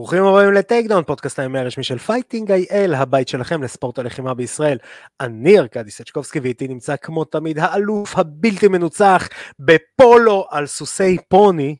[0.00, 4.78] ברוכים הבאים לטייקדאון, פודקאסט ה-MMA הרשמי של Fighting IL, הבית שלכם לספורט הלחימה בישראל.
[5.20, 9.28] אני ארכדי סצ'קובסקי ואיתי נמצא כמו תמיד האלוף הבלתי מנוצח
[9.58, 11.76] בפולו על סוסי פוני.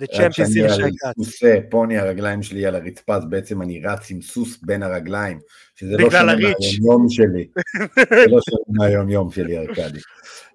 [0.00, 0.90] The Champions של.
[1.24, 5.38] סוסי פוני, הרגליים שלי על הרצפה, אז בעצם אני רץ עם סוס בין הרגליים,
[5.74, 7.46] שזה לא שונה מהיום שלי.
[8.24, 9.98] זה לא שונה מהיום יום שלי, ארכדי.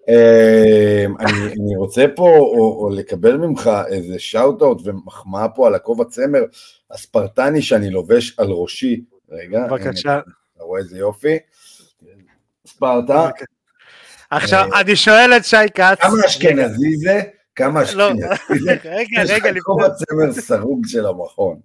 [0.08, 6.06] אמ, אני, אני רוצה פה או, או לקבל ממך איזה shout-out ומחמאה פה על הכובע
[6.06, 6.44] צמר
[6.92, 9.02] הספרטני שאני לובש על ראשי.
[9.30, 10.20] רגע, בבקשה.
[10.56, 11.38] אתה רואה איזה יופי?
[12.68, 13.30] ספרטה.
[14.30, 16.00] עכשיו, אני שואל את שי כץ.
[16.02, 17.22] כמה אשכנזי זה?
[17.56, 18.72] כמה לא, אשכנזי זה?
[18.86, 19.24] רגע, רגע.
[19.24, 21.60] יש לך כובע צמר סרוג של המכון.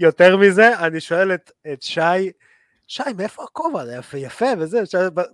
[0.00, 1.32] יותר מזה, אני שואל
[1.72, 2.00] את שי,
[2.88, 3.86] שי, מאיפה הכובע?
[3.86, 4.80] זה יפה, יפה, וזה,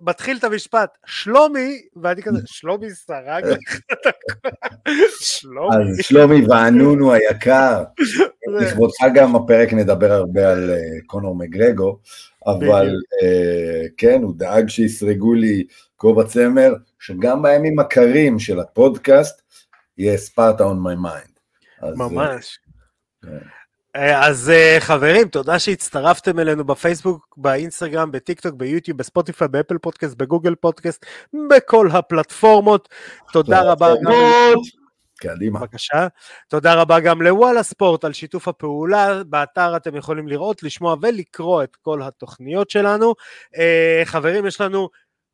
[0.00, 5.76] מתחיל את המשפט, שלומי, ואני כזה, שלומי סרג לך את הכובע, שלומי.
[5.76, 7.84] אז שלומי ועקנונו היקר,
[8.60, 11.98] לכבודך גם הפרק נדבר הרבה על אה, קונור מגרגור,
[12.46, 15.64] אבל אה, כן, הוא דאג שיסרגו לי
[15.96, 19.42] כובע צמר, שגם בימים הקרים של הפודקאסט,
[19.98, 21.34] יהיה ספרטה on my mind.
[21.96, 22.58] ממש.
[23.96, 30.54] אה, אז אה, חברים, תודה שהצטרפתם אלינו בפייסבוק, באינסטגרם, בטיקטוק, ביוטיוב, בספוטיפיי, באפל פודקאסט, בגוגל
[30.54, 31.06] פודקאסט,
[31.50, 32.88] בכל הפלטפורמות.
[33.32, 33.94] תודה רבה.
[35.16, 35.60] קדימה.
[35.60, 36.06] בבקשה.
[36.48, 39.24] תודה רבה גם לוואלה ספורט על שיתוף הפעולה.
[39.24, 43.14] באתר אתם יכולים לראות, לשמוע ולקרוא את כל התוכניות שלנו.
[43.56, 44.88] אה, חברים, יש לנו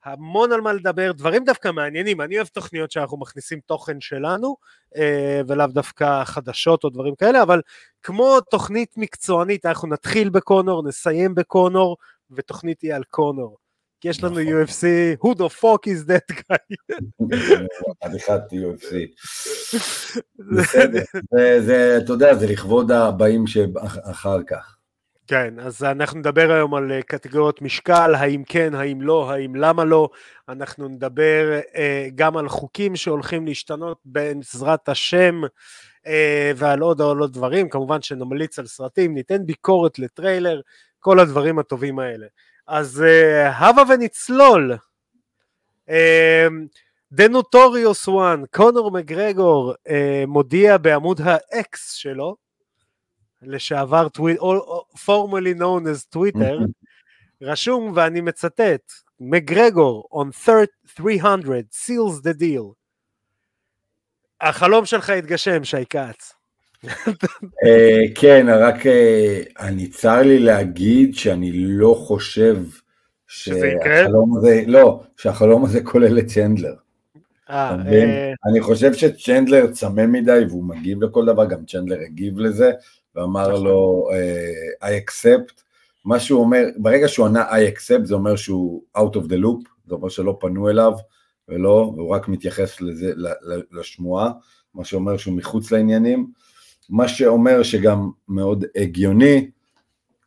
[0.04, 4.56] המון על מה לדבר, דברים דווקא מעניינים, אני אוהב תוכניות שאנחנו מכניסים תוכן שלנו,
[4.96, 7.60] אה, ולאו דווקא חדשות או דברים כאלה, אבל
[8.02, 11.96] כמו תוכנית מקצוענית, אנחנו נתחיל בקונור, נסיים בקונור,
[12.30, 13.56] ותוכנית תהיה על קונור.
[14.00, 14.62] כי יש לנו נכון.
[14.62, 14.84] UFC,
[15.22, 16.94] who the fuck is that guy?
[18.04, 18.94] חתיכת UFC.
[21.66, 24.76] זה, אתה יודע, זה לכבוד הבאים שאחר כך.
[25.30, 29.84] כן, אז אנחנו נדבר היום על אה, קטגוריות משקל, האם כן, האם לא, האם למה
[29.84, 30.08] לא,
[30.48, 35.40] אנחנו נדבר אה, גם על חוקים שהולכים להשתנות בעזרת השם
[36.06, 40.60] אה, ועל עוד ועוד עוד דברים, כמובן שנמליץ על סרטים, ניתן ביקורת לטריילר,
[40.98, 42.26] כל הדברים הטובים האלה.
[42.66, 44.76] אז אה, הבה ונצלול.
[45.90, 46.46] אה,
[47.14, 52.49] The Notorious One, קונור מגרגור, אה, מודיע בעמוד האקס שלו,
[53.42, 54.42] לשעבר טוויטר,
[54.94, 56.58] formerly known as טוויטר,
[57.42, 60.48] רשום ואני מצטט, מגרגור on
[60.96, 62.74] 300 seals the deal.
[64.40, 66.32] החלום שלך התגשם, שי כץ.
[67.64, 72.56] אה, כן, רק אה, אני צר לי להגיד שאני לא חושב
[73.26, 76.74] שהחלום הזה, לא, שהחלום הזה כולל את צ'נדלר.
[77.50, 77.74] אה,
[78.50, 82.72] אני חושב שצ'נדלר צמא מדי והוא מגיב לכל דבר, גם צ'נדלר הגיב לזה,
[83.14, 83.64] ואמר נכון.
[83.64, 85.62] לו, uh, I accept,
[86.04, 89.68] מה שהוא אומר, ברגע שהוא ענה I accept זה אומר שהוא out of the loop,
[89.86, 90.92] זה אומר שלא פנו אליו,
[91.48, 93.12] ולא, והוא רק מתייחס לזה,
[93.72, 94.30] לשמועה,
[94.74, 96.30] מה שאומר שהוא מחוץ לעניינים,
[96.88, 99.50] מה שאומר שגם מאוד הגיוני,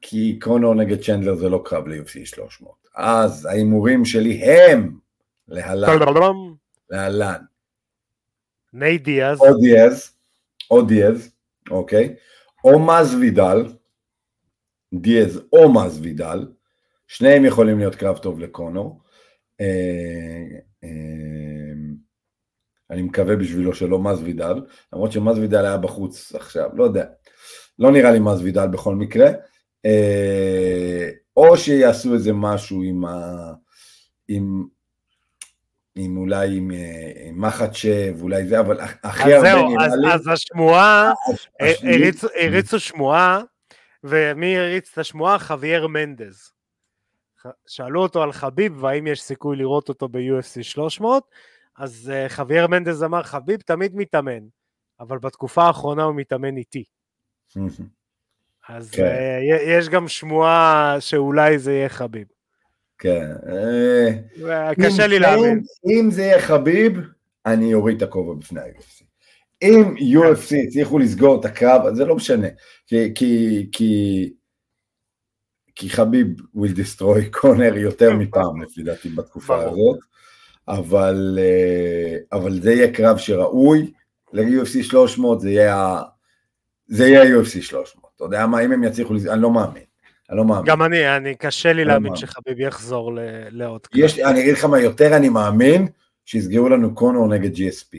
[0.01, 2.75] כי קונור נגד צ'נדלר זה לא קרב ל-UFC 300.
[2.95, 4.97] אז ההימורים שלי הם
[5.47, 5.97] להלן,
[6.89, 7.41] להלן.
[8.73, 9.39] ניי דיאז.
[9.39, 10.11] או דיאז,
[10.71, 11.31] או דיאז,
[11.71, 12.15] אוקיי.
[12.63, 13.65] או מז וידל,
[14.93, 16.47] דיאז או מז וידל,
[17.07, 19.01] שניהם יכולים להיות קרב טוב לקונור.
[19.61, 20.43] אה,
[20.83, 20.89] אה,
[22.89, 24.61] אני מקווה בשבילו שלא מז וידל,
[24.93, 27.05] למרות שמז וידל היה בחוץ עכשיו, לא יודע.
[27.79, 29.27] לא נראה לי מז וידל בכל מקרה.
[29.85, 33.53] אה, או שיעשו איזה משהו עם, ה...
[34.27, 34.65] עם
[35.95, 40.13] עם אולי עם, אה, מחצ'ב, אולי זה, אבל הכי הרבה זהו, נראה אז, לי...
[40.13, 41.11] אז השמועה,
[41.61, 43.41] אה, הריצו, הריצו שמועה,
[44.03, 45.39] ומי הריץ את השמועה?
[45.39, 46.51] חוויאר מנדז.
[47.67, 51.23] שאלו אותו על חביב, והאם יש סיכוי לראות אותו ב-UFC 300,
[51.77, 54.47] אז חוויאר מנדז אמר, חביב תמיד מתאמן,
[54.99, 56.83] אבל בתקופה האחרונה הוא מתאמן איתי.
[58.69, 59.39] אז כן.
[59.67, 62.27] יש גם שמועה שאולי זה יהיה חביב.
[63.03, 63.31] כן.
[63.49, 65.61] אה, קשה לי להאמין.
[65.91, 66.97] אם זה יהיה חביב,
[67.45, 69.03] אני אוריד את הכובע בפני ה-UFC.
[69.61, 72.47] אם UFC הצליחו לסגור את הקרב, אז זה לא משנה.
[72.87, 74.33] כי, כי, כי,
[75.75, 79.99] כי חביב will destroy קונר יותר מפעם, לפי דעתי, בתקופה הזאת.
[80.67, 83.91] אבל, אה, אבל זה יהיה קרב שראוי
[84.33, 86.01] ל-UFC 300, זה יהיה,
[86.87, 88.11] זה יהיה UFC 300.
[88.15, 89.83] אתה יודע מה, אם הם יצליחו, אני לא מאמין.
[90.29, 90.65] אני לא מאמין.
[90.65, 93.11] גם אני, אני קשה לי לא להאמין שחביב יחזור
[93.49, 94.09] לעוד קרב.
[94.25, 95.87] אני אגיד לך מה, יותר אני מאמין
[96.25, 97.97] שיסגרו לנו קונור נגד GSP.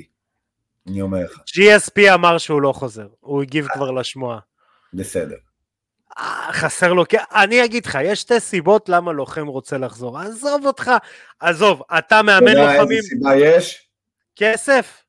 [0.88, 1.38] אני אומר לך.
[1.38, 4.38] GSP אמר שהוא לא חוזר, הוא הגיב כבר לשמועה.
[4.94, 5.36] בסדר.
[6.18, 7.04] אה, חסר לו,
[7.34, 10.18] אני אגיד לך, יש שתי סיבות למה לוחם רוצה לחזור.
[10.18, 10.90] עזוב אותך,
[11.40, 12.70] עזוב, אתה מאמן לוחמים...
[12.70, 13.88] אתה יודע איזה סיבה יש?
[14.36, 15.04] כסף?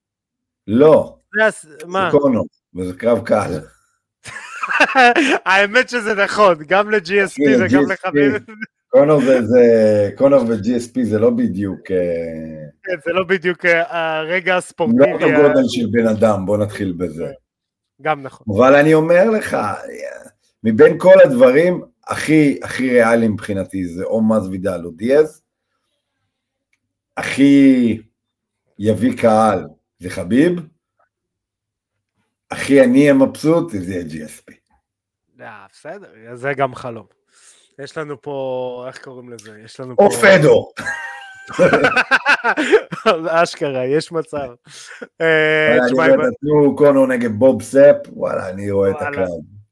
[0.67, 1.17] לא.
[1.49, 2.09] זה, מה?
[2.11, 2.45] זה קונו,
[2.75, 3.59] וזה קרב קל.
[5.45, 8.31] האמת שזה נכון, גם ל-GSP וגם לחברים.
[8.89, 11.91] קונור זה, קונור ו-GSP זה לא בדיוק...
[11.91, 11.97] אה,
[12.83, 14.99] כן, זה לא בדיוק אה, הרגע הספורטיבי.
[14.99, 17.31] לא אותו גודל של בן אדם, בוא נתחיל בזה.
[18.01, 18.55] גם נכון.
[18.57, 19.57] אבל אני אומר לך,
[20.63, 25.41] מבין כל הדברים, הכי, הכי ריאלי מבחינתי זה או מז וידל או דיאז,
[27.17, 27.97] הכי
[28.79, 29.67] יביא קהל
[29.99, 30.59] זה חביב,
[32.51, 34.53] הכי אני אהיה מבסוט זה יהיה GSP.
[35.41, 37.05] אה, בסדר, זה גם חלום.
[37.79, 39.59] יש לנו פה, איך קוראים לזה?
[39.65, 40.03] יש לנו פה...
[40.03, 40.69] או פדו.
[43.43, 44.47] אשכרה, יש מצב.
[45.21, 49.27] אה, אני רואה את נתנו קונו נגד בוב סאפ, וואלה, אני רואה את הקרב.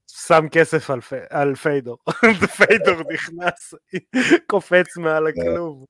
[0.08, 0.90] שם כסף
[1.30, 1.98] על, פיידור,
[2.58, 3.74] פיידור נכנס,
[4.50, 5.42] קופץ מעל כן.
[5.42, 5.86] הכלוב.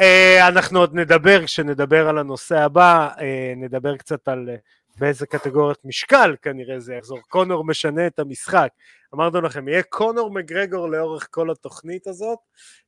[0.00, 3.08] אה, אנחנו עוד נדבר, כשנדבר על הנושא הבא,
[3.56, 4.48] נדבר קצת על
[4.98, 7.18] באיזה קטגוריית משקל כנראה זה יחזור.
[7.28, 8.68] קונור משנה את המשחק.
[9.14, 12.38] אמרנו לכם, יהיה קונור מגרגור לאורך כל התוכנית הזאת.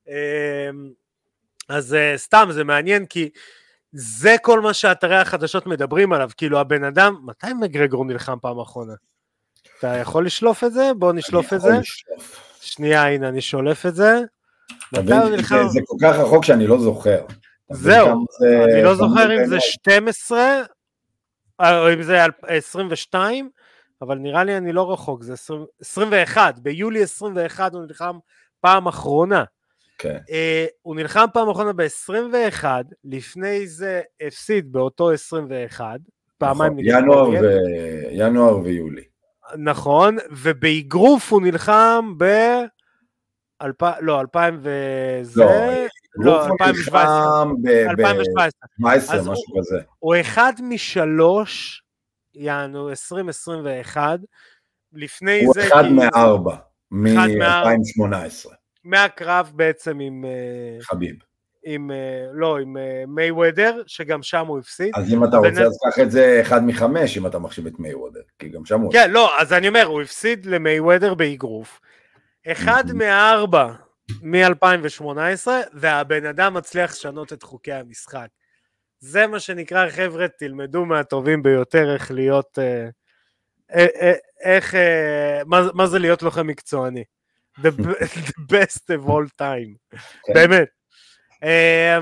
[0.09, 0.13] אמ,
[1.69, 3.31] אז אה, סתם, זה מעניין כי
[3.93, 6.31] זה כל מה שאתרי החדשות מדברים עליו.
[6.37, 8.95] כאילו הבן אדם, מתי מגרגור נלחם פעם אחרונה?
[9.79, 10.91] אתה יכול לשלוף את זה?
[10.99, 11.71] בוא נשלוף את זה.
[11.71, 12.59] לשלוף.
[12.61, 14.21] שנייה, הנה, אני שולף את זה.
[14.93, 15.69] מתי הוא נלחם?
[15.69, 17.25] זה כל כך רחוק שאני לא זוכר.
[17.71, 18.27] זהו,
[18.73, 20.63] אני לא זוכר אם זה 12 אה,
[21.61, 22.19] או אם זה
[22.49, 23.51] 22,
[24.03, 28.19] אבל נראה לי אני לא רחוק, זה 20, 21, ביולי 21 הוא נלחם
[28.61, 29.45] פעם אחרונה.
[29.99, 30.17] כן.
[30.17, 30.29] Okay.
[30.29, 32.65] Uh, הוא נלחם פעם אחרונה ב-21,
[33.05, 36.01] לפני זה הפסיד באותו 21,
[36.39, 37.59] פעמיים נכון, ינואר, ו...
[38.11, 39.05] ינואר ויולי.
[39.57, 42.25] נכון, ובאגרוף הוא נלחם ב...
[43.63, 43.83] אלפ...
[44.01, 45.45] לא, 2000 וזה...
[45.45, 45.51] לא,
[46.19, 47.45] לא, 2017.
[47.63, 49.79] ב-2017, משהו כזה.
[49.99, 51.83] הוא אחד משלוש,
[52.35, 54.21] יענו 2021,
[54.93, 55.61] לפני זה...
[55.61, 56.57] הוא אחד מארבע,
[56.91, 58.51] מ-2018.
[58.85, 60.25] מהקרב בעצם עם...
[60.25, 61.17] אה, חביב.
[61.65, 62.77] עם, אה, לא, עם
[63.19, 64.91] אה, וודר, שגם שם הוא הפסיד.
[64.95, 67.95] אז אם אתה רוצה, אז קח את זה אחד מחמש, אם אתה מחשיב את מיי
[67.95, 68.93] וודר, כי גם שם הוא...
[68.93, 71.81] כן, לא, אז אני אומר, הוא הפסיד למיי וודר באגרוף.
[72.47, 73.73] אחד מארבע
[74.23, 78.29] מ-2018, והבן אדם מצליח לשנות את חוקי המשחק.
[79.01, 82.89] זה מה שנקרא, חבר'ה, תלמדו מהטובים ביותר איך להיות, אה,
[83.75, 84.13] אה, אה,
[84.45, 84.75] איך,
[85.47, 87.05] מה, מה זה להיות לוחם מקצועני.
[87.59, 87.71] The,
[88.29, 89.97] the best of all time,
[90.27, 90.35] כן.
[90.35, 90.69] באמת.
[91.43, 91.99] אה,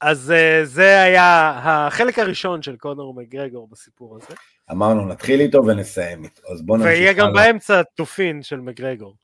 [0.00, 4.34] אז זה היה החלק הראשון של קונור מגרגור בסיפור הזה.
[4.70, 9.14] אמרנו, נתחיל איתו ונסיים איתו, אז בוא נמשיך ויהיה גם באמצע תופין של מגרגור.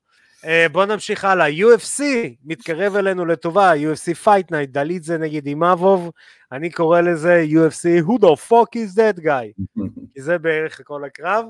[0.45, 2.03] אה, בואו נמשיך הלאה, UFC
[2.45, 6.11] מתקרב אלינו לטובה, UFC Fight Night, דלית זה נגד אימאבוב,
[6.53, 9.79] אני קורא לזה UFC who the fuck is that guy,
[10.15, 11.45] כי זה בערך כל הקרב.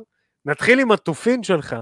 [0.46, 1.76] נתחיל עם התופין שלך,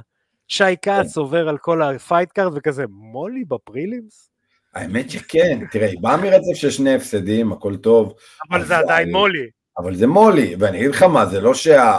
[0.49, 4.31] שי כץ עובר על כל ה-fight card וכזה, מולי ב-prelims?
[4.75, 8.15] האמת שכן, תראה, היא באה מרצף של שני הפסדים, הכל טוב.
[8.51, 9.47] אבל זה עדיין מולי.
[9.79, 11.99] אבל זה מולי, ואני אגיד לך מה, זה לא שה...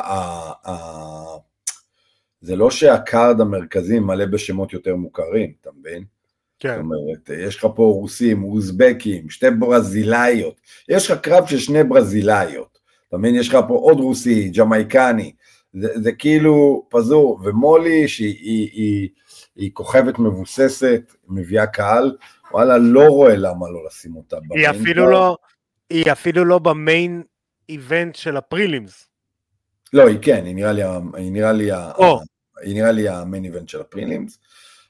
[2.44, 6.04] זה לא שה-card המרכזי מלא בשמות יותר מוכרים, אתה מבין?
[6.60, 6.70] כן.
[6.70, 12.80] זאת אומרת, יש לך פה רוסים, אוזבקים, שתי ברזילאיות, יש לך קרב של שני ברזילאיות,
[13.08, 13.36] אתה מבין?
[13.36, 15.32] יש לך פה עוד רוסי, ג'מייקני,
[15.74, 19.10] זה, זה כאילו פזור, ומולי שהיא היא, היא,
[19.56, 22.18] היא כוכבת מבוססת, מביאה קהל,
[22.52, 24.38] וואלה, לא רואה למה לא לשים אותה.
[24.52, 25.38] היא אפילו לא,
[25.90, 27.24] היא אפילו לא ב-main
[27.70, 29.10] event של ה-prelims.
[29.94, 30.84] לא, היא כן, היא נראה לי,
[31.14, 32.24] היא נראה לי, oh.
[32.64, 34.40] היא נראה לי ה-main event של ה-prelims,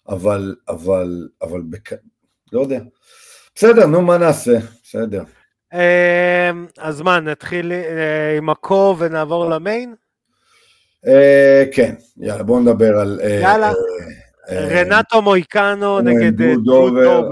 [0.10, 1.90] אבל, אבל, אבל, בק...
[2.52, 2.80] לא יודע.
[3.56, 4.58] בסדר, נו, מה נעשה?
[4.84, 5.24] בסדר.
[5.74, 9.96] אמ, אז מה, נתחיל אה, עם הקו ונעבור למיין?
[11.08, 13.20] אה, כן, יאללה, בואו נדבר על...
[13.24, 13.72] אה, יאללה,
[14.52, 17.30] רנטו מויקנו נגד דרו דובר.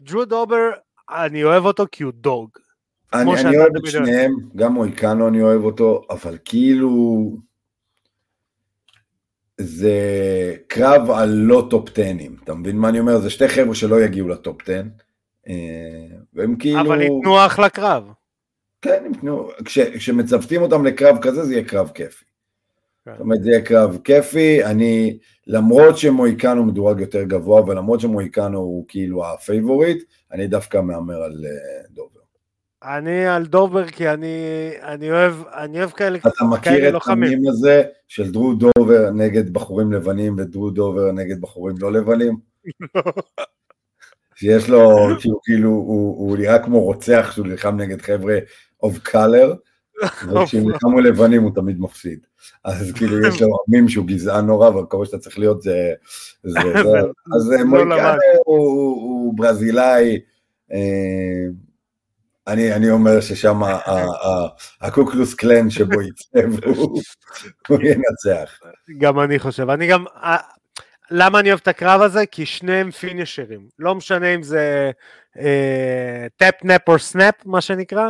[0.00, 0.70] דרו דובר,
[1.10, 2.50] אני אוהב אותו כי הוא דוג.
[3.12, 7.45] אני אוהב את שניהם, גם מויקנו אני אוהב אותו, אבל כאילו...
[9.60, 9.92] זה
[10.66, 12.02] קרב על לא top 10,
[12.44, 13.18] אתה מבין מה אני אומר?
[13.18, 14.82] זה שתי חבר'ה שלא יגיעו ל-top 10,
[15.48, 15.54] אה,
[16.34, 16.80] והם כאילו...
[16.80, 18.04] אבל ייתנו אחלה קרב.
[18.82, 22.24] כן, ייתנו, כש, כשמצוותים אותם לקרב כזה זה יהיה קרב כיפי.
[23.04, 23.12] כן.
[23.12, 28.84] זאת אומרת זה יהיה קרב כיפי, אני, למרות שמויקנו מדורג יותר גבוה ולמרות שמויקנו הוא
[28.88, 32.15] כאילו הפייבוריט, אני דווקא מהמר על uh, דובר.
[32.86, 34.36] אני על דובר כי אני,
[34.82, 39.92] אני אוהב, אני אוהב כאלה אתה מכיר את המים הזה של דרו דובר נגד בחורים
[39.92, 42.36] לבנים ודרו דובר נגד בחורים לא לבנים?
[44.38, 48.38] שיש לו, כאילו, כאילו הוא, הוא נראה כמו רוצח שהוא נלחם נגד חבר'ה
[48.84, 49.56] of color,
[50.28, 52.26] וכשהם נלחמו לבנים הוא תמיד מפסיד.
[52.64, 55.92] אז כאילו יש לו מים שהוא גזען נורא, אבל כל מה שאתה צריך להיות זה...
[56.42, 56.98] זה, זה
[57.36, 58.58] אז לא מויקאנה הוא,
[59.02, 60.20] הוא ברזילאי,
[60.72, 61.46] אה,
[62.48, 63.60] אני, אני אומר ששם
[64.82, 66.38] הקוקלוס קלן שבו יצא
[67.68, 68.58] והוא ינצח.
[68.98, 70.04] גם אני חושב, אני גם,
[71.10, 72.26] למה אני אוהב את הקרב הזה?
[72.26, 74.90] כי שניהם finishers, לא משנה אם זה
[76.36, 78.08] tap, nap או snap מה שנקרא,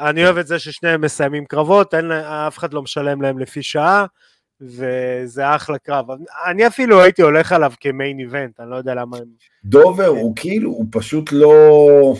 [0.00, 4.06] אני אוהב את זה ששניהם מסיימים קרבות, אין, אף אחד לא משלם להם לפי שעה,
[4.60, 6.06] וזה אחלה קרב.
[6.46, 9.24] אני אפילו הייתי הולך עליו כ-main event, אני לא יודע למה הם...
[9.64, 12.14] דובר הוא כאילו, הוא פשוט לא...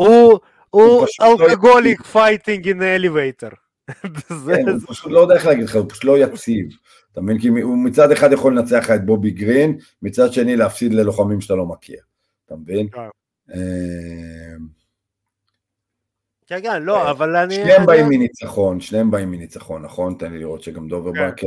[0.00, 0.38] הוא,
[0.70, 1.06] הוא
[1.40, 3.48] אלכוהוליק fighting in the elevator.
[4.42, 6.66] הוא פשוט לא יודע איך להגיד לך, הוא פשוט לא יציב.
[7.12, 7.38] אתה מבין?
[7.38, 11.54] כי הוא מצד אחד יכול לנצח לך את בובי גרין, מצד שני להפסיד ללוחמים שאתה
[11.54, 12.00] לא מכיר.
[12.46, 12.88] אתה מבין?
[12.88, 13.00] כן,
[16.54, 17.54] אה, כן, לא, אה, אבל אני...
[17.54, 20.14] שניהם באים מניצחון, שניהם באים מניצחון, נכון?
[20.14, 21.46] תן לי לראות שגם דובר בא, כן.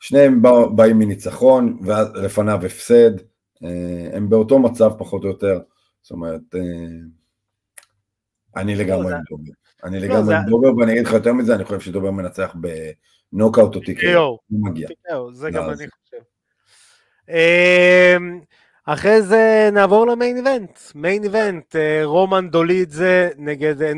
[0.00, 0.42] שניהם
[0.76, 3.10] באים מניצחון, ולפניו הפסד,
[3.64, 5.60] אה, הם באותו מצב פחות או יותר,
[6.02, 6.54] זאת אומרת,
[8.56, 9.52] אני לא, לגמרי עם דובר.
[9.84, 12.54] אני לא, לגמרי עם דובר, ואני אגיד לך יותר מזה, אני חושב שדובר מנצח
[13.32, 13.80] בנוקאוט או
[14.50, 14.88] מגיע.
[15.32, 16.22] זה גם אני חושב.
[17.28, 18.40] אמ,
[18.84, 20.78] אחרי זה נעבור למיין איבנט.
[20.94, 23.92] מיין איבנט, רומן דולידזה נגד אה,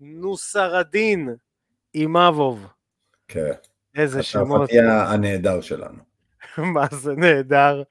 [0.00, 1.34] נוסרדין
[1.94, 2.66] אימאבוב.
[3.28, 3.52] כן.
[3.96, 4.60] איזה שמות.
[4.62, 5.98] הצרפתי הנהדר שלנו.
[6.74, 7.82] מה זה נהדר.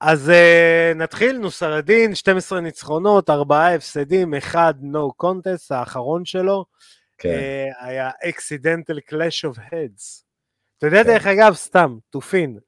[0.00, 6.64] אז uh, נתחיל, נוסרדין, 12 ניצחונות, 4 הפסדים, 1 no contest, האחרון שלו.
[7.18, 7.28] כן.
[7.28, 10.22] Uh, היה accidental clash of heads.
[10.78, 11.10] אתה יודע, כן.
[11.10, 12.58] דרך אגב, סתם, תופין,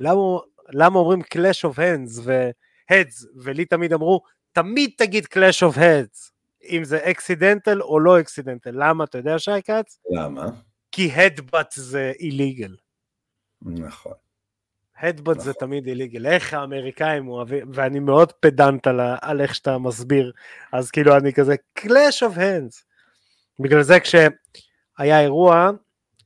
[0.00, 0.20] למה,
[0.68, 6.30] למה אומרים clash of hands ו-heads, ולי תמיד אמרו, תמיד תגיד clash of heads,
[6.70, 8.72] אם זה accidental או לא accidental.
[8.72, 9.98] למה, אתה יודע, שי כץ?
[10.10, 10.46] למה?
[10.92, 12.76] כי headbutt זה illegal.
[13.62, 14.12] נכון.
[15.00, 15.44] הדבוט נכון.
[15.44, 20.32] זה תמיד איליגל, איך האמריקאים אוהבים, ואני מאוד פדנט על, על איך שאתה מסביר,
[20.72, 22.82] אז כאילו אני כזה Clash of Hands.
[23.60, 25.70] בגלל זה כשהיה אירוע,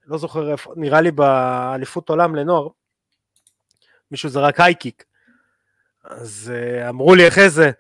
[0.06, 2.68] לא זוכר איפה, נראה לי באליפות עולם לנוער,
[4.10, 5.04] מישהו זרק הייקיק,
[6.04, 7.70] אז uh, אמרו לי אחרי זה,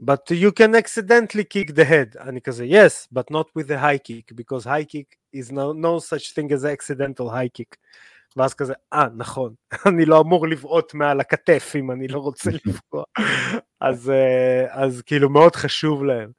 [0.00, 3.98] but you can accidentally kick the head, אני כזה yes, but not with the high
[3.98, 7.76] kick, because high kick is no, no such thing as accidental high kick.
[8.36, 9.54] ואז כזה, אה, נכון,
[9.88, 13.04] אני לא אמור לבעוט מעל הכתף אם אני לא רוצה לפגוע.
[13.80, 16.30] אז, אה, אז כאילו מאוד חשוב להם.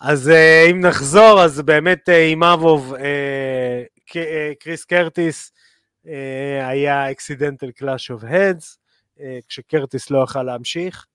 [0.00, 2.94] אז אה, אם נחזור, אז באמת אה, עם אבוב,
[4.60, 5.52] קריס קרטיס
[6.62, 8.78] היה accidental clash of heads,
[9.48, 11.06] כשקרטיס לא יכל להמשיך,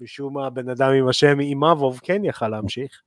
[0.00, 3.02] משום מה הבן אדם עם השם אימאבוב כן יכל להמשיך.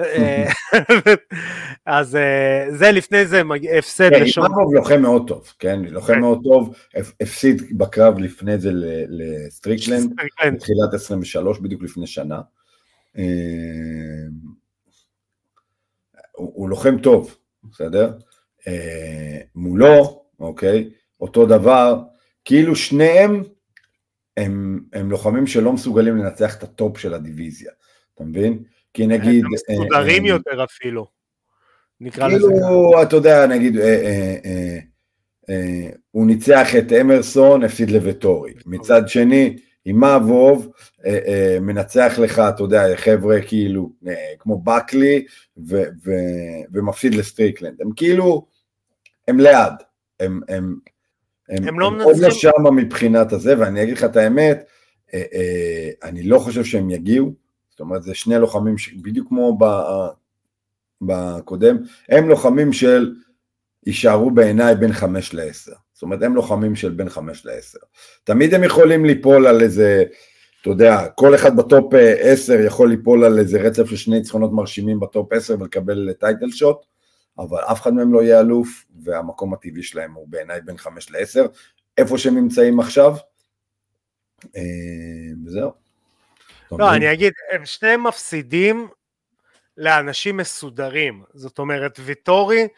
[0.00, 0.48] אה,
[1.86, 3.42] אז אה, זה לפני זה
[3.78, 4.44] הפסד כן, ראשון.
[4.44, 5.80] אימאבוב לוחם מאוד טוב, כן?
[5.82, 6.20] לוחם כן.
[6.20, 6.76] מאוד טוב,
[7.20, 8.70] הפסיד בקרב לפני זה
[9.08, 10.12] לסטריקלנד,
[10.54, 12.40] בתחילת 23, בדיוק לפני שנה.
[13.18, 13.24] אה,
[16.32, 18.12] הוא לוחם טוב, בסדר?
[19.54, 20.90] מולו, אוקיי?
[21.20, 22.02] אותו דבר,
[22.44, 23.42] כאילו שניהם
[24.36, 27.72] הם, הם לוחמים שלא מסוגלים לנצח את ה-top של הדיוויזיה,
[28.14, 28.62] אתה מבין?
[28.94, 29.44] כי נגיד...
[29.44, 31.06] הם מסודרים אה, אה, יותר אפילו.
[32.00, 34.78] נקרא לזה כאילו, אתה יודע, נגיד, אה,
[36.10, 38.52] הוא ניצח את הרמנסון, הפסיד לוויטורי.
[38.66, 40.72] מצד שני, אימאבוב,
[41.60, 43.90] מנצח לך, אתה יודע, חבר'ה כאילו,
[44.38, 45.24] כמו באקלי,
[46.72, 47.80] ומפסיד לסטריקלנד.
[47.80, 48.46] הם כאילו,
[49.28, 49.72] הם ליד.
[50.20, 50.76] הם, הם,
[51.48, 52.08] הם, הם לא מנצחים.
[52.08, 54.64] עוד לא שם מבחינת הזה, ואני אגיד לך את האמת,
[56.02, 57.43] אני לא חושב שהם יגיעו.
[57.74, 59.58] זאת אומרת, זה שני לוחמים בדיוק כמו
[61.02, 61.76] בקודם,
[62.08, 65.72] הם לוחמים שיישארו בעיניי בין חמש לעשר.
[65.92, 67.78] זאת אומרת, הם לוחמים של בין חמש לעשר.
[68.24, 70.04] תמיד הם יכולים ליפול על איזה,
[70.60, 75.00] אתה יודע, כל אחד ב-top עשר יכול ליפול על איזה רצף של שני ניצחונות מרשימים
[75.00, 76.76] ב-top עשר ולקבל title shot,
[77.38, 81.46] אבל אף אחד מהם לא יהיה אלוף, והמקום הטבעי שלהם הוא בעיניי בין חמש לעשר.
[81.98, 83.16] איפה שהם נמצאים עכשיו,
[84.56, 84.62] אה,
[85.46, 85.83] וזהו.
[86.72, 88.88] לא, אני אגיד, הם שניהם מפסידים
[89.76, 91.22] לאנשים מסודרים.
[91.34, 92.68] זאת אומרת, ויטורי,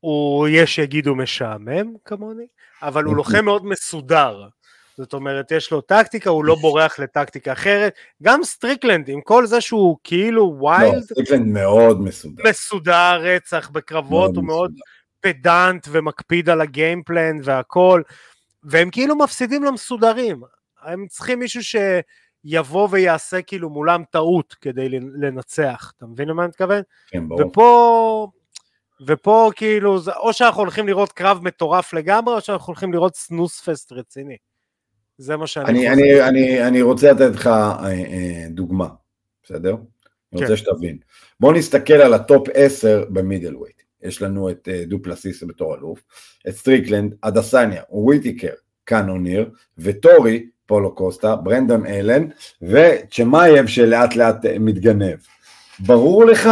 [0.00, 2.46] הוא, יש שיגידו משעמם כמוני,
[2.82, 4.48] אבל הוא לוחם מאוד מסודר.
[4.96, 7.94] זאת אומרת, יש לו טקטיקה, הוא לא בורח לטקטיקה אחרת.
[8.22, 10.94] גם סטריקלנד, עם כל זה שהוא כאילו wild...
[10.94, 12.42] לא, סטריקלנד מאוד מסודר.
[12.50, 14.72] מסודר רצח בקרבות, הוא מאוד
[15.20, 18.02] פדנט ומקפיד על ה game plan והכל,
[18.62, 20.42] והם כאילו מפסידים למסודרים.
[20.82, 21.62] הם צריכים מישהו
[22.46, 25.92] שיבוא ויעשה כאילו מולם טעות כדי לנצח.
[25.96, 26.82] אתה מבין למה אני מתכוון?
[27.06, 27.46] כן, ברור.
[27.46, 28.28] ופה...
[29.06, 33.92] ופה כאילו, או שאנחנו הולכים לראות קרב מטורף לגמרי, או שאנחנו הולכים לראות snooze fest
[33.92, 34.36] רציני.
[35.18, 38.88] זה מה שאני אני, אני, אני, אני רוצה לתת לך אה, אה, דוגמה,
[39.42, 39.76] בסדר?
[39.76, 39.82] כן.
[40.32, 40.98] אני רוצה שתבין.
[41.40, 43.82] בוא נסתכל על ה top 10 ב middleweight.
[44.02, 46.02] יש לנו את אה, דופלסיס בתור אלוף,
[46.48, 48.54] את סטריקלנד, אדסניה, וויטיקר,
[48.84, 52.26] קאנוניר, וטורי, פאולו קוסטה, ברנדון אלן,
[52.62, 55.16] וצ'מאייב שלאט לאט מתגנב.
[55.78, 56.48] ברור לך?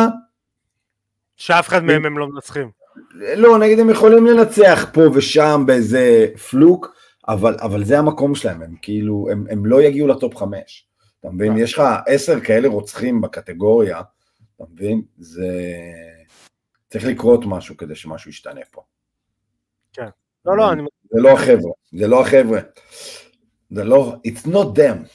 [1.36, 2.70] שאף אחד מהם הם לא מנצחים.
[3.14, 6.94] לא, נגיד הם יכולים לנצח פה ושם באיזה פלוק,
[7.28, 10.86] אבל, אבל זה המקום שלהם, הם כאילו, הם, הם לא יגיעו לטופ חמש.
[11.20, 11.52] אתה מבין?
[11.52, 11.58] כן.
[11.58, 14.00] יש לך עשר כאלה רוצחים בקטגוריה,
[14.56, 15.02] אתה מבין?
[15.18, 15.52] זה...
[16.90, 18.82] צריך לקרות משהו כדי שמשהו ישתנה פה.
[19.92, 20.08] כן.
[20.44, 20.82] לא, לא, אני...
[21.10, 22.60] זה לא החבר'ה, זה לא החבר'ה.
[23.70, 25.06] זה לא, it's not them.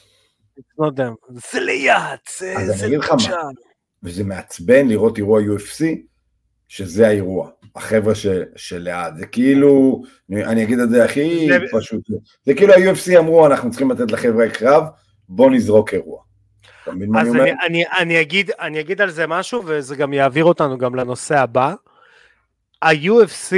[0.60, 1.40] it's not them.
[1.52, 1.98] זה ליד,
[2.40, 2.54] זה...
[2.58, 3.38] אז אני אגיד לך מה,
[4.04, 5.84] וזה מעצבן לראות אירוע UFC,
[6.68, 8.14] שזה האירוע, החבר'ה
[8.56, 11.78] שליד, זה כאילו, אני אגיד את זה הכי זה...
[11.78, 12.04] פשוט,
[12.46, 14.84] זה כאילו ה-UFC אמרו אנחנו צריכים לתת לחבר'ה קרב,
[15.30, 16.24] בוא נזרוק אירוע.
[16.88, 20.96] אז אני, אני, אני, אגיד, אני אגיד על זה משהו וזה גם יעביר אותנו גם
[20.96, 21.74] לנושא הבא.
[22.82, 23.56] ה-UFC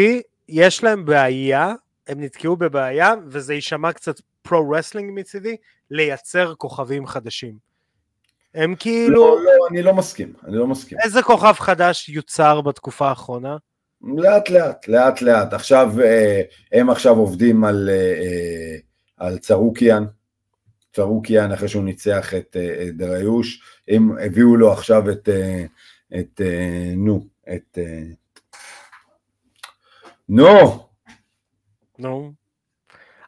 [0.49, 1.73] יש להם בעיה,
[2.07, 5.55] הם נתקעו בבעיה וזה יישמע קצת pro wrestling מצידי,
[5.91, 7.57] לייצר כוכבים חדשים.
[8.55, 9.15] הם כאילו...
[9.15, 10.97] לא, לא, אני לא מסכים, אני לא מסכים.
[11.03, 13.57] איזה כוכב חדש יוצר בתקופה האחרונה?
[14.01, 15.53] לאט לאט, לאט לאט.
[15.53, 18.77] עכשיו, אה, הם עכשיו עובדים על, אה, אה,
[19.17, 20.05] על צרוקיאן,
[20.93, 25.29] צרוקיאן אחרי שהוא ניצח את, את דריוש, הם הביאו לו עכשיו את,
[26.19, 26.41] את,
[26.95, 27.77] נו, את...
[30.29, 30.85] נו!
[31.99, 32.44] נו.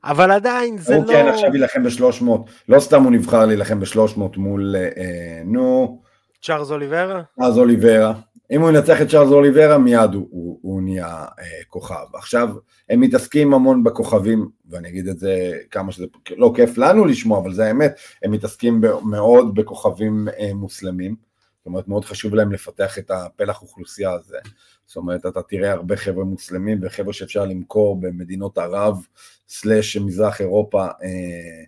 [0.04, 0.98] אבל עדיין זה לא...
[0.98, 2.26] הוא כן עכשיו יילחם ב-300,
[2.70, 6.00] לא סתם הוא נבחר להילחם ב-300 מול, אה, נו...
[6.42, 7.22] צ'ארלס אוליברה?
[7.40, 8.14] צ'ארלס אוליברה.
[8.52, 12.06] אם הוא ינצח את צ'ארלס אוליברה, מיד הוא, הוא, הוא נהיה אה, כוכב.
[12.14, 12.50] עכשיו,
[12.90, 16.06] הם מתעסקים המון בכוכבים, ואני אגיד את זה כמה שזה
[16.38, 21.28] לא כיף לנו לשמוע, אבל זה האמת, הם מתעסקים מאוד בכוכבים אה, מוסלמים.
[21.68, 24.38] אומרת, מאוד חשוב להם לפתח את הפלח אוכלוסייה הזה.
[24.86, 29.06] זאת אומרת, אתה תראה הרבה חבר'ה מוסלמים וחבר'ה שאפשר למכור במדינות ערב,
[29.48, 31.64] סלאש מזרח אירופה אה,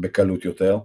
[0.00, 0.78] בקלות יותר.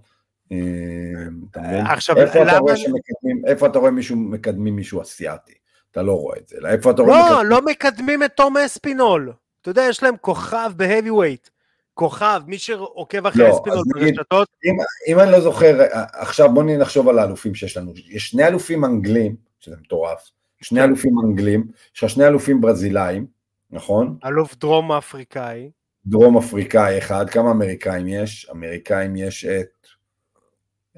[0.51, 2.51] אה, עכשיו, איפה למה...
[2.51, 5.53] אתה רואה שמקדמים, איפה אתה רואה מישהו מקדמים מישהו אסיאתי?
[5.91, 6.57] אתה לא רואה את זה.
[6.67, 7.19] איפה אתה רואה...
[7.19, 7.49] לא, מקדמים...
[7.49, 9.33] לא מקדמים את תום אספינול.
[9.61, 11.49] אתה יודע, יש להם כוכב בהאבי ווייט.
[11.97, 14.47] כוכב, מי שעוקב אחרי לא, אספינול ברשתות.
[14.65, 15.77] אם, אם אני לא זוכר,
[16.13, 17.93] עכשיו בוא נחשוב על האלופים שיש לנו.
[18.09, 20.31] יש שני אלופים אנגלים, שזה מטורף,
[20.61, 20.85] שני כן.
[20.85, 23.25] אלופים אנגלים, יש לך שני אלופים ברזילאים,
[23.71, 24.17] נכון?
[24.25, 25.71] אלוף דרום אפריקאי.
[26.05, 28.49] דרום אפריקאי אחד, כמה אמריקאים יש?
[28.51, 29.87] אמריקאים יש את...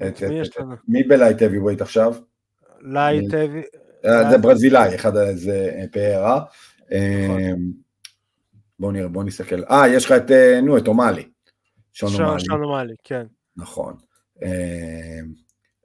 [0.06, 2.14] את, מי, את, את, מי ב light heavyweight עכשיו?
[2.80, 3.62] light heavy...
[4.04, 6.40] אה, זה ברזילאי, אחד זה אה, פריירה.
[6.90, 7.89] נכון.
[8.80, 9.64] בואו נראה, בואו נסתכל.
[9.70, 11.28] אה, יש לך את, אה, נו, את אומאלי.
[11.92, 12.40] שון אומאלי.
[12.40, 13.26] שון אומאלי, כן.
[13.56, 13.94] נכון.
[14.42, 15.32] אמ,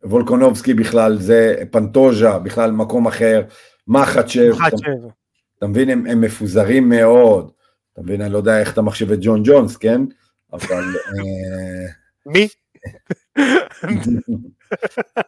[0.03, 3.43] וולקונובסקי בכלל זה, פנטוז'ה בכלל מקום אחר,
[3.87, 4.51] מחצ'ב.
[4.51, 5.07] מחצ'ב.
[5.57, 7.51] אתה מבין, הם, הם מפוזרים מאוד.
[7.93, 10.01] אתה מבין, אני לא יודע איך אתה מחשיב את ג'ון ג'ונס, כן?
[10.53, 10.83] אבל...
[10.83, 11.85] אה,
[12.25, 12.47] מי?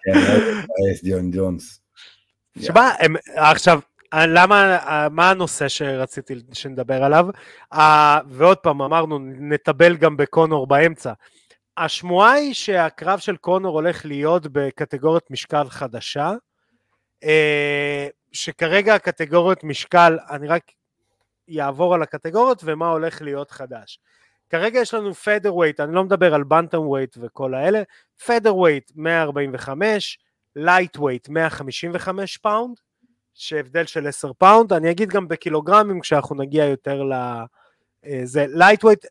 [0.04, 0.14] כן,
[1.04, 1.82] ג'ון ג'ונס.
[2.60, 2.92] שמע,
[3.36, 3.80] עכשיו,
[4.14, 4.78] למה,
[5.12, 7.28] מה הנושא שרציתי שנדבר עליו?
[8.28, 11.14] ועוד פעם, אמרנו, נטפל גם בקונור באמצע.
[11.78, 16.32] השמועה היא שהקרב של קונור הולך להיות בקטגוריית משקל חדשה,
[17.24, 20.64] אה, שכרגע הקטגוריות משקל, אני רק
[21.48, 24.00] יעבור על הקטגוריות ומה הולך להיות חדש.
[24.50, 27.84] כרגע יש לנו featherweight, אני לא מדבר על bantamweight וכל האלה,
[28.26, 30.20] featherweight 145,
[30.56, 32.80] lightweight 155 פאונד,
[33.38, 37.14] שהבדל של 10 פאונד, אני אגיד גם בקילוגרמים כשאנחנו נגיע יותר ל...
[38.06, 39.06] אה, זה lightweight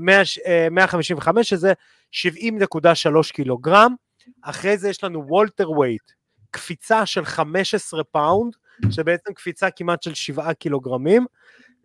[0.00, 1.72] 155 שזה
[2.12, 3.94] 70.3 קילוגרם,
[4.42, 6.12] אחרי זה יש לנו welterweight,
[6.50, 8.56] קפיצה של 15 פאונד,
[8.90, 11.26] שבעצם קפיצה כמעט של 7 קילוגרמים,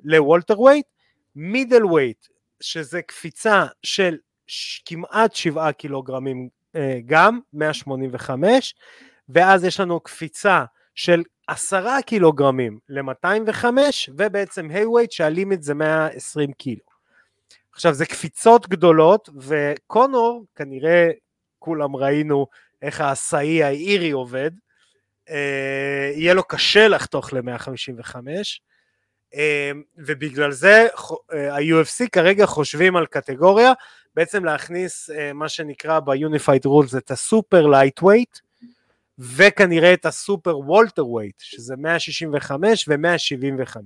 [0.03, 0.85] ל welterweight,
[1.35, 2.27] middleweight,
[2.61, 4.17] שזה קפיצה של
[4.85, 8.75] כמעט 7 קילוגרמים אה, גם, 185,
[9.29, 13.65] ואז יש לנו קפיצה של 10 קילוגרמים ל-205,
[14.17, 16.81] ובעצם heavyweight שה limit זה 120 קילו.
[17.73, 21.09] עכשיו זה קפיצות גדולות, וקונור, כנראה
[21.59, 22.47] כולם ראינו
[22.81, 24.51] איך העשאי האירי עובד,
[25.29, 28.15] אה, יהיה לו קשה לחתוך ל-155,
[29.35, 30.87] אה, ובגלל זה
[31.33, 33.73] אה, ה-UFC כרגע חושבים על קטגוריה,
[34.15, 38.39] בעצם להכניס אה, מה שנקרא ב-Unified Rules את ה super lightweight,
[39.19, 43.77] וכנראה את ה super welterweight, שזה 165 ו-175.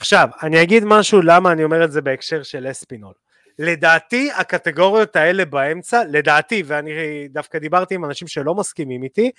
[0.00, 3.14] עכשיו, אני אגיד משהו למה אני אומר את זה בהקשר של אספינול.
[3.58, 6.90] לדעתי הקטגוריות האלה באמצע, לדעתי, ואני
[7.28, 9.30] דווקא דיברתי עם אנשים שלא מסכימים איתי,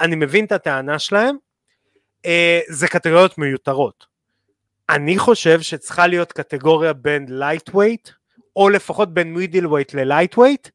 [0.00, 1.36] אני מבין את הטענה שלהם,
[2.26, 4.06] אה, זה קטגוריות מיותרות.
[4.90, 8.08] אני חושב שצריכה להיות קטגוריה בין lightweight,
[8.56, 10.68] או לפחות בין weight ל lightweight,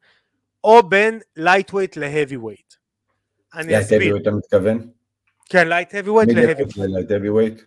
[0.63, 2.73] או בין ל heavyweight.
[3.53, 3.99] אני אסביר.
[3.99, 4.91] light אתה מתכוון?
[5.49, 6.29] כן, light heavyweight
[6.77, 7.62] ל heavyweight.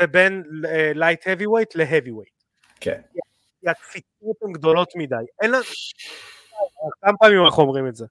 [0.00, 0.42] ובין
[0.94, 2.42] light heavyweight ל heavyweight.
[2.80, 3.00] כן.
[3.66, 5.14] הקפיצות הן גדולות מדי.
[5.42, 5.62] אין לנו...
[7.00, 8.06] כמה פעמים אנחנו אומרים את זה?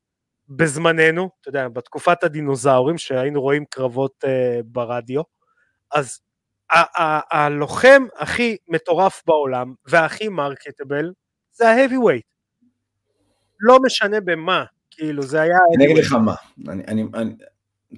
[0.49, 4.27] בזמננו, אתה יודע, בתקופת הדינוזאורים, שהיינו רואים קרבות uh,
[4.65, 5.21] ברדיו,
[5.91, 6.19] אז
[7.31, 11.13] הלוחם הכי מטורף בעולם והכי marketable
[11.51, 12.25] זה ההאבי ווייט.
[13.59, 15.57] לא משנה במה, כאילו זה היה...
[15.75, 16.35] אני אגיד לך מה,
[16.67, 17.33] אני, אני, אני,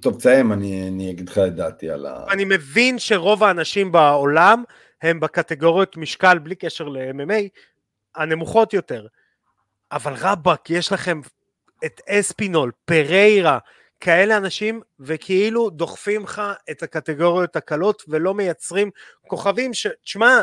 [0.01, 2.25] טוב תסיים, אני, אני אגיד לך את דעתי על ה...
[2.29, 4.63] אני מבין שרוב האנשים בעולם
[5.01, 7.47] הם בקטגוריות משקל בלי קשר ל-MMA
[8.15, 9.07] הנמוכות יותר,
[9.91, 11.21] אבל רבאק יש לכם
[11.85, 13.59] את אספינול, פריירה,
[13.99, 18.91] כאלה אנשים וכאילו דוחפים לך את הקטגוריות הקלות ולא מייצרים
[19.27, 19.87] כוכבים ש...
[20.03, 20.41] תשמע,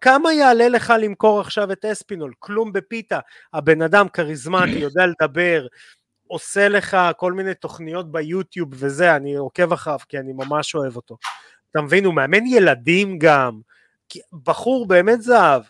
[0.00, 2.32] כמה יעלה לך למכור עכשיו את אספינול?
[2.38, 3.18] כלום בפיתה.
[3.52, 5.66] הבן אדם כריזמטי, יודע לדבר,
[6.26, 11.16] עושה לך כל מיני תוכניות ביוטיוב וזה, אני עוקב אחריו כי אני ממש אוהב אותו.
[11.70, 13.60] אתה מבין, הוא מאמן ילדים גם,
[14.44, 15.62] בחור באמת זהב.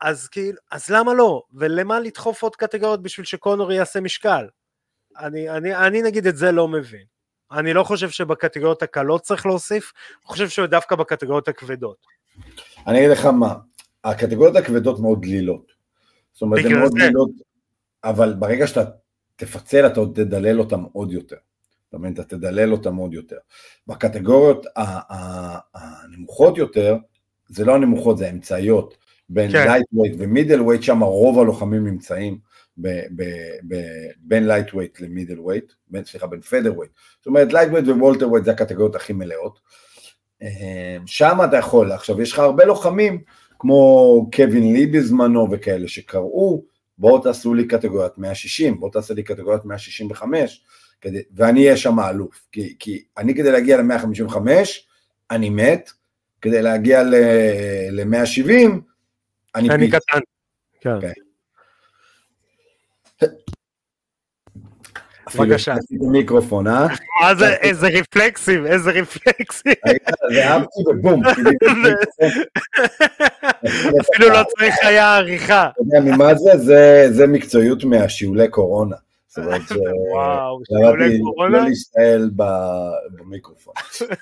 [0.00, 1.42] אז כאילו, אז למה לא?
[1.52, 4.48] ולמה לדחוף עוד קטגוריות בשביל שקונור יעשה משקל?
[5.18, 7.04] אני, אני, אני נגיד את זה לא מבין.
[7.52, 12.06] אני לא חושב שבקטגוריות הקלות צריך להוסיף, אני חושב שדווקא בקטגוריות הכבדות.
[12.86, 13.54] אני אגיד לך מה,
[14.04, 15.72] הקטגוריות הכבדות מאוד דלילות.
[16.32, 17.30] זאת אומרת, הן מאוד דלילות,
[18.04, 18.84] אבל ברגע שאתה
[19.36, 21.36] תפצל, אתה עוד תדלל אותם עוד יותר.
[21.84, 23.36] זאת אומרת, אתה תדלל אותם עוד יותר.
[23.86, 24.66] בקטגוריות
[25.74, 26.96] הנמוכות יותר,
[27.48, 28.96] זה לא הנמוכות, זה האמצעיות.
[29.32, 29.66] בין כן.
[29.66, 32.38] lightweight ו middleweight, שם רוב הלוחמים נמצאים
[32.78, 33.24] ב, ב,
[33.68, 33.76] ב,
[34.20, 35.72] בין lightweight ל middleweight,
[36.04, 36.92] סליחה, בין featherweight.
[37.18, 39.60] זאת אומרת, lightweight ו welterweight זה הקטגוריות הכי מלאות.
[40.42, 43.22] אמ, שם אתה יכול, עכשיו יש לך הרבה לוחמים,
[43.58, 46.62] כמו קווין לי בזמנו וכאלה שקראו,
[46.98, 50.64] בואו תעשו לי קטגוריית 160, בואו תעשו לי קטגוריית 165,
[51.00, 54.36] כדי, ואני אהיה שם האלוף, כי, כי אני כדי להגיע ל-155,
[55.30, 55.90] אני מת,
[56.40, 58.50] כדי להגיע ל-170,
[59.54, 60.20] אני, אני קטן.
[60.80, 60.90] כן.
[60.98, 61.12] Okay.
[65.38, 65.74] בבקשה.
[65.90, 66.86] מיקרופון, אה?
[67.40, 69.72] איזה רפלקסים, איזה רפלקסים.
[70.34, 71.22] ואהבתי ובום.
[74.00, 75.68] אפילו לא צריך היה עריכה.
[75.72, 77.08] אתה יודע ממה זה?
[77.12, 78.96] זה מקצועיות מהשיעולי קורונה.
[79.28, 79.60] זאת אומרת,
[80.12, 81.58] וואו, שיעולי קורונה?
[81.58, 82.30] לא להסתעל
[83.10, 83.74] במיקרופון.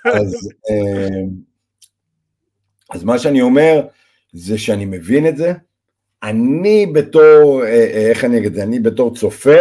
[0.07, 1.09] אה,
[2.91, 3.81] אז מה שאני אומר,
[4.33, 5.53] זה שאני מבין את זה.
[6.23, 9.61] אני בתור, אה, אה, איך אני אגיד את זה, אני בתור צופה,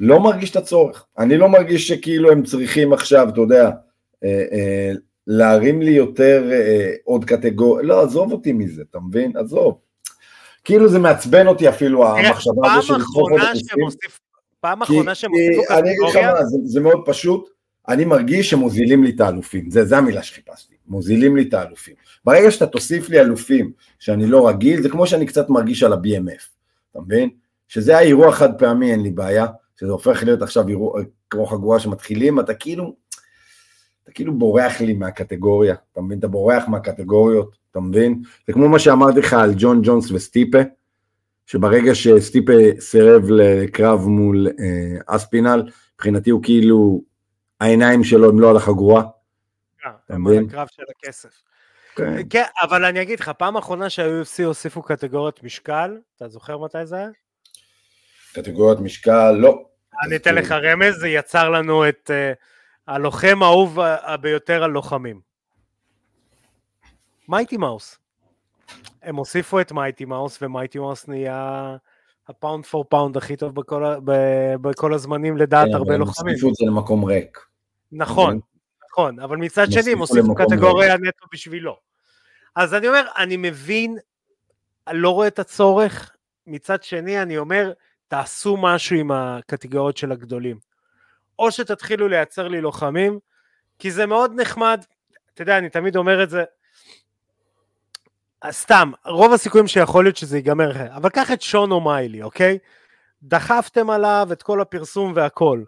[0.00, 1.06] לא מרגיש את הצורך.
[1.18, 3.70] אני לא מרגיש שכאילו הם צריכים עכשיו, אתה יודע,
[4.24, 4.92] אה,
[5.26, 6.50] להרים לי יותר
[7.04, 9.36] עוד קטגוריה, לא, עזוב אותי מזה, אתה מבין?
[9.36, 9.78] עזוב.
[10.64, 13.40] כאילו זה מעצבן אותי אפילו המחשבה הזו של לדחוף עוד
[14.60, 15.78] פעם אחרונה שהם הוסיפו קטגוריה?
[15.78, 17.50] אני אגיד לך מה, זה, זה מאוד פשוט,
[17.88, 21.94] אני מרגיש שמוזילים לי את האלופים, זה, זה המילה שחיפשתי, מוזילים לי את האלופים.
[22.24, 26.42] ברגע שאתה תוסיף לי אלופים שאני לא רגיל, זה כמו שאני קצת מרגיש על ה-BMF,
[26.90, 27.30] אתה מבין?
[27.68, 29.46] שזה היה אירוע חד פעמי, אין לי בעיה,
[29.80, 30.64] שזה הופך להיות עכשיו
[31.30, 32.96] כמו חגורה שמתחילים, אתה כאילו,
[34.02, 36.18] אתה כאילו בורח לי מהקטגוריה, אתה מבין?
[36.18, 38.22] אתה בורח מהקטגוריות, אתה מבין?
[38.46, 40.58] זה כמו מה שאמרתי לך על ג'ון ג'ונס וסטיפה,
[41.46, 47.02] שברגע שסטיפה סירב לקרב מול אה, אספינל, מבחינתי הוא כאילו,
[47.60, 49.02] העיניים שלו הם לא על החגורה.
[49.86, 51.42] אה, הם על הקרב של הכסף.
[51.96, 52.22] כן.
[52.30, 56.96] כן, אבל אני אגיד לך, פעם אחרונה שה-UFC הוסיפו קטגוריית משקל, אתה זוכר מתי זה
[56.96, 57.08] היה?
[58.34, 59.69] קטגוריית משקל, לא.
[60.02, 62.36] אני אתן לך רמז, זה יצר לנו את uh,
[62.86, 63.78] הלוחם האהוב
[64.20, 65.20] ביותר על לוחמים.
[67.28, 67.98] מייטי מאוס.
[69.02, 71.76] הם הוסיפו את מייטי מאוס, ומייטי מאוס נהיה
[72.28, 74.12] ה pound for pound הכי טוב בכל, ב,
[74.60, 76.28] בכל הזמנים לדעת כן, הרבה לוחמים.
[76.28, 77.38] הם הוסיפו את זה למקום ריק.
[77.92, 78.40] נכון,
[78.90, 81.76] נכון, אבל מצד שני הם הוסיפו קטגוריה נטו בשבילו.
[82.56, 83.98] אז אני אומר, אני מבין,
[84.86, 87.72] אני לא רואה את הצורך, מצד שני אני אומר,
[88.10, 90.58] תעשו משהו עם הקטגוריות של הגדולים.
[91.38, 93.18] או שתתחילו לייצר לי לוחמים,
[93.78, 94.84] כי זה מאוד נחמד,
[95.34, 96.44] אתה יודע, אני תמיד אומר את זה,
[98.50, 102.58] סתם, רוב הסיכויים שיכול להיות שזה ייגמר אבל קח את שון אומיילי, אוקיי?
[103.22, 105.62] דחפתם עליו את כל הפרסום והכל.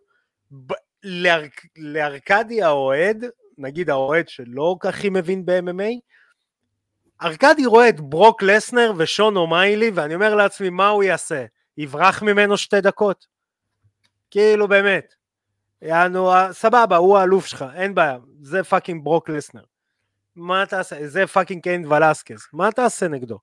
[0.66, 0.72] ב-
[1.04, 1.42] לאר...
[1.76, 3.24] לארקדי האוהד,
[3.58, 5.92] נגיד האוהד שלא הכי מבין ב-MMA,
[7.22, 11.44] ארקדי רואה את ברוק לסנר ושון אומיילי, ואני אומר לעצמי, מה הוא יעשה?
[11.76, 13.26] יברח ממנו שתי דקות?
[14.30, 15.14] כאילו באמת.
[15.82, 19.62] יענו, סבבה, הוא האלוף שלך, אין בעיה, זה fucking ברוק לסנר.
[20.36, 21.08] מה תעשה?
[21.08, 23.38] זה fucking קיין ולסקז, מה תעשה נגדו?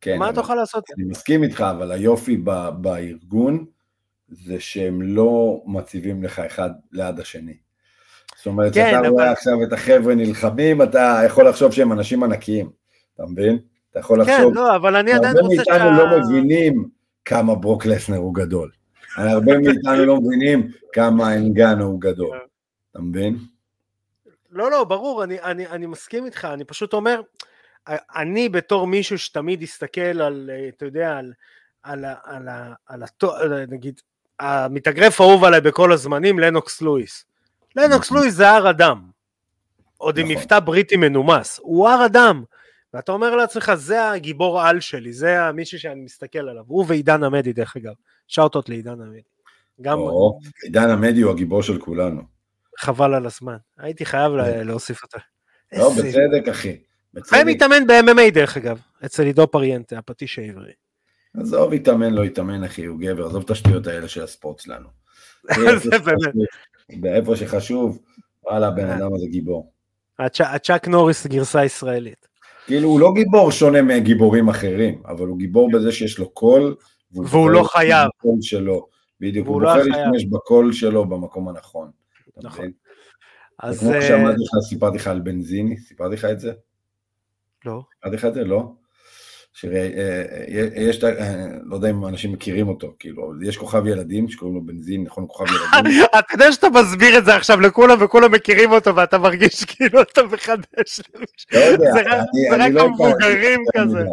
[0.00, 0.84] כן, מה אתה יכול לעשות?
[0.96, 3.64] אני מסכים איתך, אבל היופי ב- בארגון
[4.28, 7.56] זה שהם לא מציבים לך אחד ליד השני.
[8.36, 12.70] זאת אומרת, כן, כשאתה רואה עכשיו את החבר'ה נלחמים, אתה יכול לחשוב שהם אנשים ענקיים,
[13.14, 13.58] אתה מבין?
[13.90, 14.54] אתה יכול כן, לחשוב...
[14.54, 15.74] כן, לא, אבל אני עדיין רוצה שה...
[15.74, 16.88] הרבה מאיתנו לא מבינים
[17.24, 18.70] כמה ברוק לסנר הוא גדול.
[19.16, 22.38] הרבה מאיתנו לא מבינים כמה אנגנו הוא גדול,
[22.90, 23.38] אתה מבין?
[24.50, 27.20] לא, לא, ברור, אני, אני, אני מסכים איתך, אני פשוט אומר,
[28.16, 31.32] אני בתור מישהו שתמיד יסתכל על, אתה יודע, על,
[31.82, 32.48] על, על,
[32.86, 33.02] על,
[33.36, 34.00] על נגיד,
[34.40, 37.24] המתאגרף האהוב עליי בכל הזמנים, לנוקס לואיס.
[37.76, 38.18] לנוקס נכון.
[38.18, 39.02] לואיס זה הר אדם,
[39.96, 40.36] עוד עם נכון.
[40.36, 42.44] מבטא בריטי מנומס, הוא הר אדם.
[42.94, 47.52] ואתה אומר לעצמך, זה הגיבור על שלי, זה המישהו שאני מסתכל עליו, הוא ועידן עמדי
[47.52, 47.92] דרך אגב,
[48.28, 49.20] שאוטות לעידן עמדי.
[49.80, 49.98] גם...
[50.62, 52.22] עידן עמדי הוא הגיבור של כולנו.
[52.78, 54.32] חבל על הזמן, הייתי חייב.
[54.68, 55.18] להוסיף אותו.
[55.72, 56.76] לא, בצדק אחי.
[57.20, 60.72] חייב להתאמן ב-MMA דרך אגב, אצל עידו פריאנטה, הפטיש העברי.
[61.40, 64.88] עזוב יתאמן, לא יתאמן אחי, הוא גבר, עזוב את השטויות האלה של הספורט שלנו.
[67.00, 68.02] באיפה שחשוב,
[68.44, 68.96] וואלה, הבן אה.
[68.96, 69.72] אדם הזה גיבור.
[70.18, 72.31] הצ'אק נוריס גרסה ישראלית.
[72.66, 76.74] כאילו הוא לא גיבור שונה מגיבורים אחרים, אבל הוא גיבור בזה שיש לו קול,
[77.12, 78.08] והוא לא חייב.
[78.40, 78.88] שלו.
[79.20, 81.90] בדיוק, הוא בוחר לא להשתמש בקול שלו במקום הנכון.
[82.42, 82.70] נכון.
[83.58, 83.80] אז...
[83.80, 86.52] כמו אה, שאמרתי לך, סיפרתי לך על בנזיני, סיפרתי לך את זה?
[87.64, 87.82] לא.
[87.94, 88.44] סיפרתי לך את זה?
[88.44, 88.72] לא?
[89.54, 95.04] שיש, אה, לא יודע אם אנשים מכירים אותו, כאילו, יש כוכב ילדים שקוראים לו בנזין,
[95.04, 95.24] נכון?
[95.28, 96.02] כוכב ילדים.
[96.18, 100.22] אתה יודע שאתה מסביר את זה עכשיו לכולם וכולם מכירים אותו ואתה מרגיש כאילו אתה
[100.22, 101.00] מחדש.
[101.52, 104.04] לא יודע, זה רק לא המבוגרים כזה.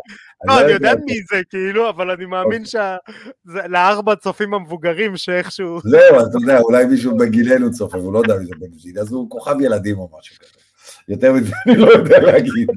[0.47, 5.80] לא, אני יודע מי זה, כאילו, אבל אני מאמין שלארבע צופים המבוגרים שאיכשהו...
[5.84, 9.12] זהו, אז אתה יודע, אולי מישהו בגילנו צופה, הוא לא יודע מי זה בנזין, אז
[9.12, 10.68] הוא כוכב ילדים או משהו כזה.
[11.08, 12.67] יותר מזה אני לא יודע להגיד,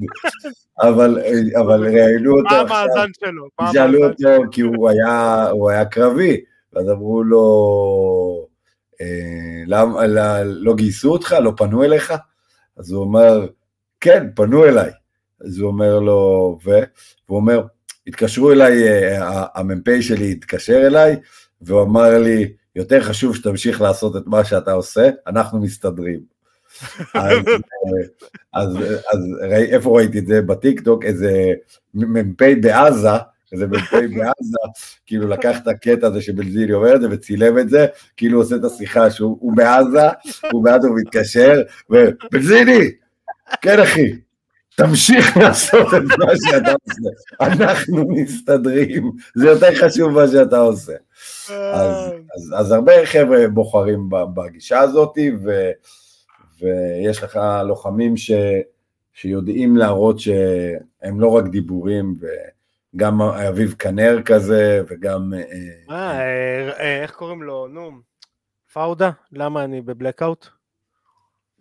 [0.83, 1.19] אבל,
[1.61, 3.49] אבל ראיינו אותו עכשיו, מה המאזן שלו?
[3.73, 6.41] שאלו אותו כי הוא היה, הוא היה קרבי,
[6.73, 8.47] ואז אמרו לו,
[9.01, 11.37] אה, למה, לא גייסו אותך?
[11.43, 12.13] לא פנו אליך?
[12.77, 13.47] אז הוא אומר,
[14.01, 14.91] כן, פנו אליי.
[15.45, 16.71] אז הוא אומר לו, ו?
[17.29, 17.63] והוא אומר,
[18.07, 21.17] התקשרו אליי, אה, המ"פ שלי התקשר אליי,
[21.63, 26.32] והוא אמר לי, יותר חשוב שתמשיך לעשות את מה שאתה עושה, אנחנו מסתדרים.
[27.15, 27.39] אז,
[28.53, 28.77] אז,
[29.13, 29.19] אז
[29.51, 30.43] ראי, איפה ראיתי את זה?
[30.43, 31.53] בטיקטוק, איזה
[31.95, 33.09] מ"פ בעזה,
[33.53, 34.59] איזה מ"פ בעזה,
[35.07, 38.65] כאילו לקח את הקטע הזה שבנזיני אומר את זה וצילם את זה, כאילו עושה את
[38.65, 40.09] השיחה שהוא בעזה,
[40.53, 42.91] הוא בעזה, הוא מתקשר, ובנזיני,
[43.61, 44.13] כן אחי,
[44.77, 47.09] תמשיך לעשות את מה שאתה עושה,
[47.41, 50.93] אנחנו מסתדרים, זה יותר חשוב מה שאתה עושה.
[51.51, 55.71] אז, אז, אז הרבה חבר'ה בוחרים בגישה הזאת, ו...
[56.63, 58.31] ויש לך לוחמים ש,
[59.13, 62.15] שיודעים להראות שהם לא רק דיבורים,
[62.95, 65.33] וגם אביב כנר כזה, וגם...
[65.35, 67.69] אה, אה, אה, איך קוראים לו?
[67.69, 67.91] נו,
[68.73, 69.11] פאודה?
[69.33, 70.47] למה אני בבלקאוט?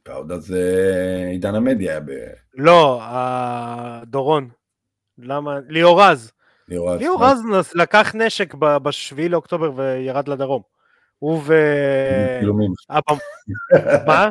[0.04, 2.00] פאודה זה עידן המדיה.
[2.00, 2.12] ב...
[2.54, 3.02] לא,
[4.06, 4.50] דורון.
[5.18, 5.60] למה?
[5.70, 6.32] ליאור רז.
[6.68, 7.42] ליאור רז
[7.76, 10.62] לקח נשק ב-7 לאוקטובר וירד לדרום.
[11.20, 11.54] הוא ו...
[14.08, 14.30] מה?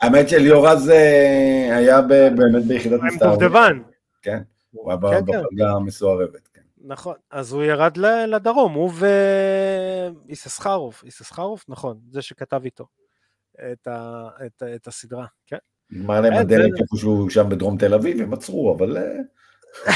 [0.00, 3.32] האמת שליאור אז אה, היה באמת ביחידת מסתערבים.
[3.32, 3.82] עם דובדבן.
[4.22, 5.76] כן, הוא היה כן, בפלגה כן.
[5.76, 6.48] המסוערבת.
[6.54, 6.60] כן.
[6.80, 7.96] נכון, אז הוא ירד
[8.28, 8.90] לדרום, הוא
[10.28, 12.86] ואיססחרוף, איססחרוף, נכון, זה שכתב איתו
[13.72, 15.56] את, ה, את, את הסדרה, כן.
[15.90, 18.96] נגמר להם הדלק איפשהו שם בדרום תל אביב, הם עצרו, אבל...
[18.96, 19.16] אה,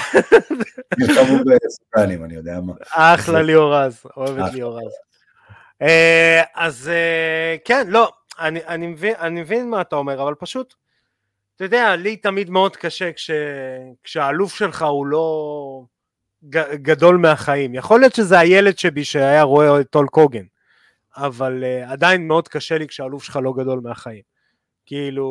[0.99, 2.73] נלחמו בסודנים, אני יודע מה.
[2.91, 4.93] אחלה ליאור אז, אוהב את ליאור אז.
[5.83, 6.91] אה, אז
[7.65, 10.75] כן, לא, אני, אני, מבין, אני מבין מה אתה אומר, אבל פשוט,
[11.57, 13.31] אתה יודע, לי תמיד מאוד קשה כש,
[14.05, 15.83] כשהאלוף שלך הוא לא
[16.45, 17.75] ג, גדול מהחיים.
[17.75, 20.45] יכול להיות שזה הילד שבי שהיה רואה את טול קוגן,
[21.17, 24.23] אבל uh, עדיין מאוד קשה לי כשהאלוף שלך לא גדול מהחיים.
[24.87, 25.27] כאילו,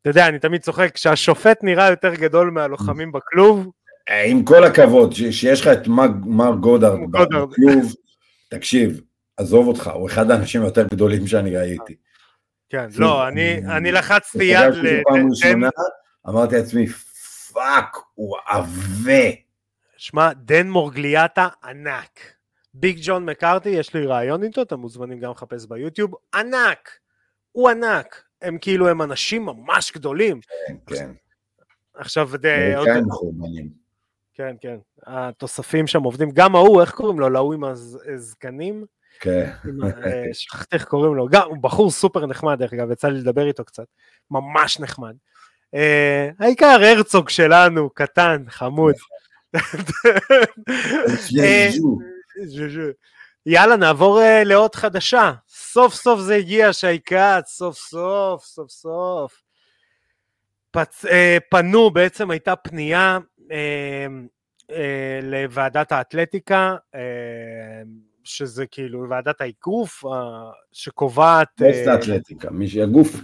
[0.00, 3.70] אתה יודע, אני תמיד צוחק, כשהשופט נראה יותר גדול מהלוחמים בכלוב,
[4.24, 5.88] עם כל הכבוד, שיש לך את
[6.26, 7.94] מארק גודארד בכלוב,
[8.48, 9.00] תקשיב,
[9.36, 11.94] עזוב אותך, הוא אחד האנשים היותר גדולים שאני ראיתי.
[12.68, 13.28] כן, לא,
[13.76, 15.02] אני לחצתי יד ל...
[16.28, 16.86] אמרתי לעצמי,
[17.52, 19.30] fuck, הוא עבה.
[19.96, 22.20] שמע, דן מורגליאטה ענק.
[22.74, 26.90] ביג ג'ון מקארתי, יש לי רעיון איתו, אתם מוזמנים גם לחפש ביוטיוב, ענק,
[27.52, 30.40] הוא ענק, הם כאילו, הם אנשים ממש גדולים.
[30.68, 31.10] כן, כן.
[31.94, 33.68] עכשיו, אמריקאים מחורבנים.
[34.34, 37.30] כן, כן, התוספים שם עובדים, גם ההוא, איך קוראים לו?
[37.30, 38.84] להוא עם הזקנים?
[39.20, 39.50] כן.
[39.84, 43.46] אה, שכחתי איך קוראים לו, גם, הוא בחור סופר נחמד, דרך אגב, יצא לי לדבר
[43.46, 43.84] איתו קצת,
[44.30, 45.14] ממש נחמד.
[45.74, 48.94] אה, העיקר הרצוג שלנו, קטן, חמוד.
[51.40, 51.70] אה,
[53.46, 55.32] יאללה, נעבור לעוד חדשה.
[55.48, 59.42] סוף סוף זה הגיע, שי כץ, סוף סוף, סוף סוף.
[60.70, 61.04] פצ...
[61.50, 63.18] פנו, בעצם הייתה פנייה
[65.22, 66.76] לוועדת האתלטיקה,
[68.24, 70.04] שזה כאילו ועדת האגרוף
[70.72, 71.48] שקובעת...
[71.56, 72.48] פוסט האתלטיקה,
[72.82, 73.16] הגוף,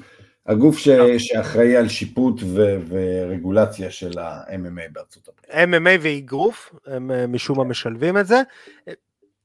[0.46, 1.18] הגוף ש, אוקיי.
[1.18, 5.68] שאחראי על שיפוט ו, ורגולציה של ה-MMA בארצות הברית.
[5.68, 8.42] MMA ואגרוף, הם אה, משום מה משלבים את זה,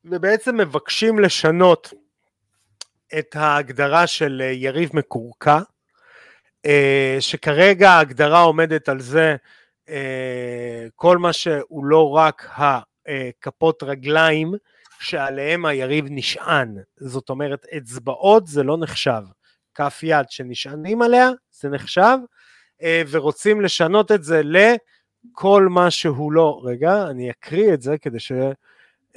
[0.05, 1.93] ובעצם מבקשים לשנות
[3.19, 5.59] את ההגדרה של אה, יריב מקורקע,
[6.65, 9.35] אה, שכרגע ההגדרה עומדת על זה
[10.95, 14.53] כל מה שהוא לא רק הכפות רגליים,
[14.99, 19.21] שעליהם היריב נשען, זאת אומרת אצבעות זה לא נחשב,
[19.75, 22.17] כף יד שנשענים עליה זה נחשב,
[22.81, 28.19] אה, ורוצים לשנות את זה לכל מה שהוא לא, רגע אני אקריא את זה כדי
[28.19, 28.31] ש...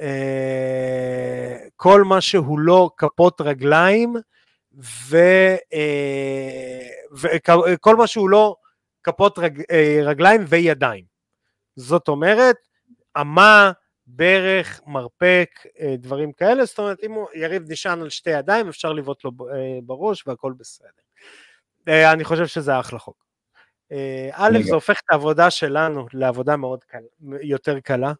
[0.01, 4.15] אה, כל מה שהוא לא כפות רגליים
[5.09, 5.17] ו...
[5.73, 6.87] אה,
[7.65, 8.55] וכל מה שהוא לא
[9.03, 9.61] כפות רג...
[10.03, 11.05] רגליים וידיים.
[11.75, 12.55] זאת אומרת,
[13.21, 13.71] אמה,
[14.15, 18.93] ברך, מרפק, אה, דברים כאלה, זאת אומרת אם הוא יריב נשען על שתי ידיים אפשר
[18.93, 20.87] לבעוט לו אה, בראש והכל בסדר.
[21.87, 23.29] אה, אני חושב שזה אחלה חוק.
[24.31, 26.99] א', זה הופך את העבודה שלנו לעבודה מאוד קל,
[27.41, 28.13] יותר קלה.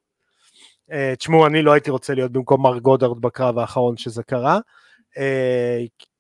[1.18, 4.60] תשמעו, אני לא הייתי רוצה להיות במקום מר גודרד בקרב האחרון שזה קרה,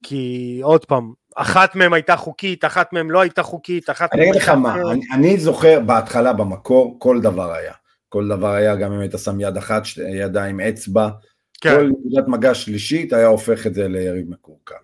[0.03, 4.21] כי עוד פעם, אחת מהן הייתה חוקית, אחת מהן לא הייתה חוקית, אחת מהן...
[4.21, 4.75] אני אגיד לך מה,
[5.13, 7.73] אני זוכר בהתחלה במקור כל דבר היה.
[8.09, 11.09] כל דבר היה, גם אם היית שם יד אחת, ידיים, אצבע,
[11.61, 11.75] כן.
[11.75, 14.75] כל נקודת מגע שלישית היה הופך את זה ליריב מקורקע.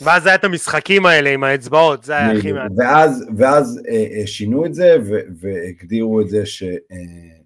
[0.00, 2.70] ואז היה את המשחקים האלה עם האצבעות, זה היה הכי מעט.
[2.76, 6.62] ואז, ואז אה, אה, שינו את זה ו, והגדירו את זה ש...
[6.62, 7.38] אה,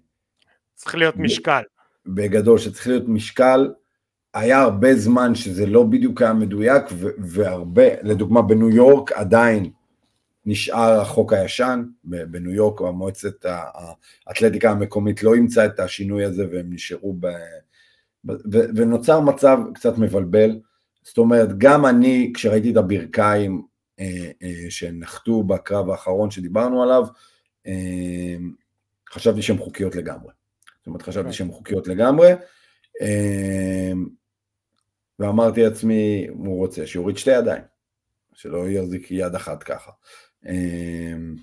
[0.75, 1.61] צריך להיות משקל.
[2.05, 3.69] בגדול, שצריך להיות משקל.
[4.33, 6.83] היה הרבה זמן שזה לא בדיוק היה מדויק,
[7.17, 9.69] והרבה, לדוגמה בניו יורק עדיין
[10.45, 13.45] נשאר החוק הישן, בניו יורק המועצת
[14.27, 17.27] האתלטיקה המקומית לא אימצה את השינוי הזה והם נשארו ב...
[18.75, 20.59] ונוצר מצב קצת מבלבל,
[21.03, 23.61] זאת אומרת גם אני כשראיתי את הברכיים
[23.99, 27.07] אה, אה, שנחתו בקרב האחרון שדיברנו עליו,
[27.67, 28.35] אה,
[29.09, 30.31] חשבתי שהן חוקיות לגמרי,
[30.77, 31.33] זאת אומרת חשבתי.
[31.33, 32.31] שהן חוקיות לגמרי,
[35.19, 37.63] ואמרתי לעצמי, הוא רוצה שיוריד שתי ידיים,
[38.33, 39.91] שלא יחזיק יד אחת ככה.
[40.47, 41.35] אמ,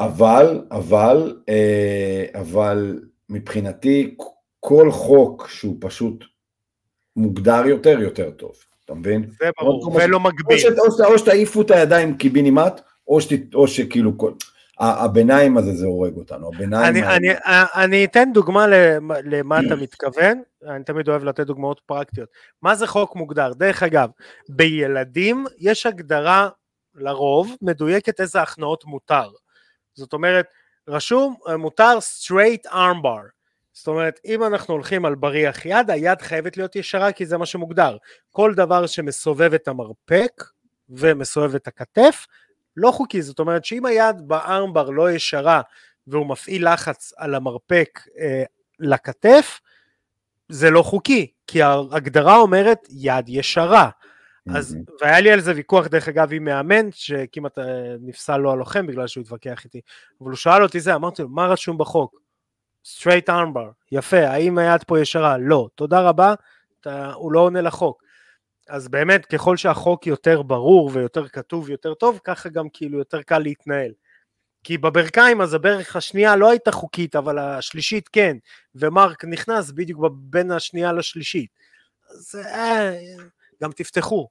[0.00, 4.16] אבל, אבל, אה, אבל מבחינתי
[4.60, 6.24] כל חוק שהוא פשוט
[7.16, 8.52] מוגדר יותר, יותר טוב,
[8.84, 9.30] אתה מבין?
[9.40, 10.58] זה ברור, ולא מגביל.
[11.04, 14.32] או שתעיפו את הידיים קיבינימט, או, שת, או שכאילו כל...
[14.78, 17.04] הביניים הזה זה הורג אותנו, הביניים...
[17.04, 17.28] אני, אני,
[17.74, 18.66] אני אתן דוגמה
[19.24, 22.28] למה אתה מתכוון, אני תמיד אוהב לתת דוגמאות פרקטיות.
[22.62, 23.52] מה זה חוק מוגדר?
[23.52, 24.08] דרך אגב,
[24.48, 26.48] בילדים יש הגדרה
[26.94, 29.30] לרוב מדויקת איזה הכנעות מותר.
[29.94, 30.46] זאת אומרת,
[30.88, 33.34] רשום מותר straight armbar.
[33.72, 37.46] זאת אומרת, אם אנחנו הולכים על בריח יד, היד חייבת להיות ישרה כי זה מה
[37.46, 37.96] שמוגדר.
[38.30, 40.42] כל דבר שמסובב את המרפק
[40.88, 42.26] ומסובב את הכתף,
[42.76, 43.22] לא חוקי.
[43.22, 45.60] זאת אומרת שאם היד בארמבר לא ישרה
[46.06, 48.44] והוא מפעיל לחץ על המרפק אה,
[48.80, 49.60] לכתף,
[50.48, 53.90] זה לא חוקי, כי ההגדרה אומרת יד ישרה.
[54.48, 57.64] אז, והיה לי על זה ויכוח דרך אגב עם מאמן, שכמעט אה,
[58.00, 59.80] נפסל לו הלוחם בגלל שהוא התווכח איתי,
[60.20, 62.20] אבל הוא שאל אותי זה, אמרתי לו, מה רשום בחוק?
[62.86, 65.38] straight armbar, יפה, האם היד פה ישרה?
[65.38, 66.34] לא, תודה רבה,
[66.80, 68.02] אתה, הוא לא עונה לחוק.
[68.68, 73.38] אז באמת, ככל שהחוק יותר ברור ויותר כתוב יותר טוב, ככה גם כאילו יותר קל
[73.38, 73.92] להתנהל.
[74.64, 78.36] כי בברכיים אז הברך השנייה לא הייתה חוקית, אבל השלישית כן,
[78.74, 81.50] ומרק נכנס בדיוק בין השנייה לשלישית.
[82.10, 82.94] אז אה,
[83.62, 84.28] גם תפתחו,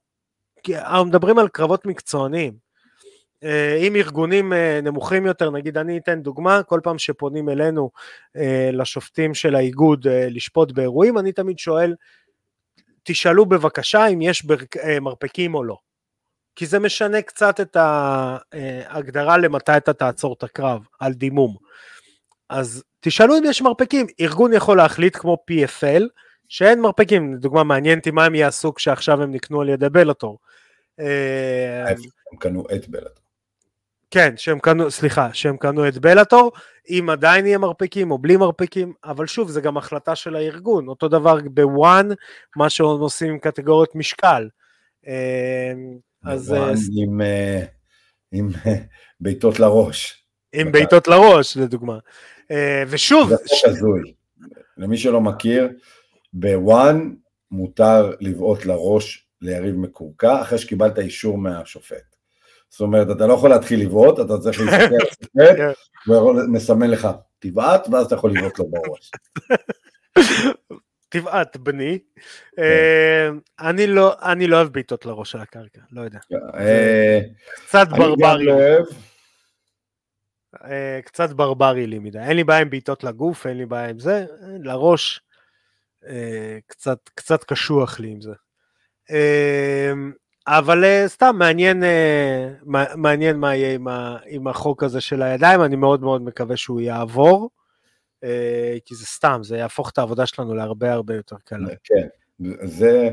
[0.69, 2.53] אנחנו מדברים על קרבות מקצוענים.
[3.43, 7.91] אה, אם ארגונים אה, נמוכים יותר, נגיד אני אתן דוגמה, כל פעם שפונים אלינו
[8.37, 11.95] אה, לשופטים של האיגוד לשפוט באירועים, אני תמיד שואל,
[13.03, 14.45] תשאלו בבקשה אם יש
[15.01, 15.77] מרפקים או לא.
[16.55, 21.55] כי זה משנה קצת את ההגדרה למתי אתה תעצור את הקרב, על דימום.
[22.49, 26.03] אז תשאלו אם יש מרפקים, ארגון יכול להחליט כמו PFL,
[26.47, 30.39] שאין מרפקים, לדוגמה מעניין אותי מה הם יעשו כשעכשיו הם נקנו על ידי בלאטור.
[30.97, 33.23] הם קנו את בלאטור.
[34.13, 36.51] כן, שהם קנו, סליחה, שהם קנו את בלאטור,
[36.89, 41.07] אם עדיין יהיה מרפקים או בלי מרפקים, אבל שוב, זה גם החלטה של הארגון, אותו
[41.07, 42.09] דבר בוואן,
[42.55, 44.49] מה שהם עושים עם קטגוריות משקל.
[45.07, 45.73] אה,
[46.23, 46.53] אז...
[46.53, 46.73] אה,
[47.03, 47.63] עם, אה,
[48.31, 48.49] עם
[49.21, 50.25] בעיטות לראש.
[50.53, 51.99] עם בעיטות לראש, לדוגמה.
[52.87, 53.29] ושוב...
[53.29, 54.13] זה חוק הזוי.
[54.77, 55.69] למי שלא מכיר,
[56.33, 57.13] בוואן
[57.51, 62.15] מותר לבעוט לראש ליריב מקורקע, אחרי שקיבלת אישור מהשופט.
[62.69, 65.71] זאת אומרת, אתה לא יכול להתחיל לבעוט, אתה צריך להסתכל על השופט, כן.
[66.07, 67.07] והוא מסמן לך,
[67.39, 69.11] תבעט, ואז אתה יכול לבעוט לו בראש.
[71.09, 71.99] תבעט, בני.
[72.55, 72.61] כן.
[72.61, 73.29] אה,
[73.59, 76.19] אני לא, אני לא אוהב בעיטות לראש של הקרקע, לא יודע.
[76.55, 77.19] אה,
[77.65, 78.45] קצת ברברי.
[78.45, 78.53] לא
[80.63, 82.19] אה, קצת ברברי לי מדי.
[82.19, 84.25] אין לי בעיה עם בעיטות לגוף, אין לי בעיה עם זה,
[84.63, 85.21] לראש,
[86.67, 88.33] קצת, קצת קשוח לי עם זה.
[90.47, 95.61] אבל uh, סתם מעניין, uh, מעניין מה יהיה עם, ה, עם החוק הזה של הידיים,
[95.61, 97.49] אני מאוד מאוד מקווה שהוא יעבור,
[98.85, 101.67] כי זה סתם, זה יהפוך את העבודה שלנו להרבה הרבה יותר קלה.
[101.83, 102.07] כן,
[102.63, 103.09] זה,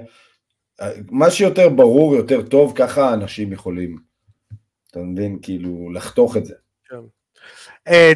[1.10, 3.96] מה שיותר ברור, יותר טוב, ככה אנשים יכולים,
[4.90, 6.54] אתה מבין, כאילו, לחתוך את זה.
[6.88, 6.96] כן.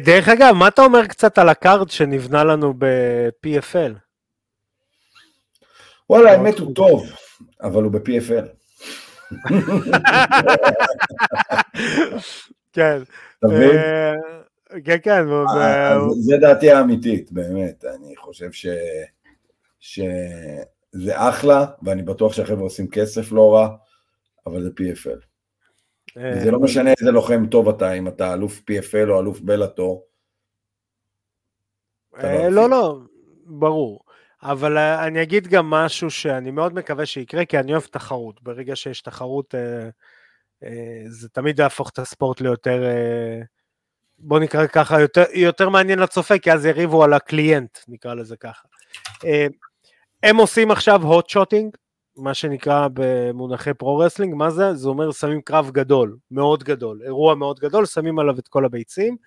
[0.05, 4.04] דרך אגב, מה אתה אומר קצת על ה card שנבנה לנו ב-PFL?
[6.09, 7.05] וואלה, האמת הוא טוב,
[7.61, 8.45] אבל הוא ב-PFL.
[12.73, 12.97] כן.
[13.39, 13.77] אתה מבין?
[13.77, 14.13] אה,
[14.85, 15.25] כן, כן.
[15.57, 17.85] אה, זה דעתי האמיתית, באמת.
[17.85, 18.67] אני חושב ש...
[19.79, 23.69] שזה אחלה, ואני בטוח שהחבר'ה עושים כסף לא רע,
[24.45, 25.19] אבל זה PFL.
[26.17, 30.05] אה, זה לא משנה איזה לוחם טוב אתה, אם אתה אלוף PFL או אלוף בלאטור.
[32.23, 32.99] לא, לא, לא,
[33.45, 34.04] ברור.
[34.51, 38.43] אבל אה, אני אגיד גם משהו שאני מאוד מקווה שיקרה, כי אני אוהב תחרות.
[38.43, 39.89] ברגע שיש תחרות, אה,
[40.63, 42.83] אה, זה תמיד יהפוך את הספורט ליותר,
[44.19, 48.37] בוא נקרא ככה, יותר, יותר מעניין לצופה, כי אז יריבו על ה client, נקרא לזה
[48.37, 48.67] ככה.
[50.23, 51.75] הם עושים עכשיו hot shotting,
[52.17, 54.73] מה שנקרא במונחי pro wrestling, מה זה?
[54.73, 59.17] זה אומר שמים קרב גדול, מאוד גדול, אירוע מאוד גדול, שמים עליו את כל הביצים.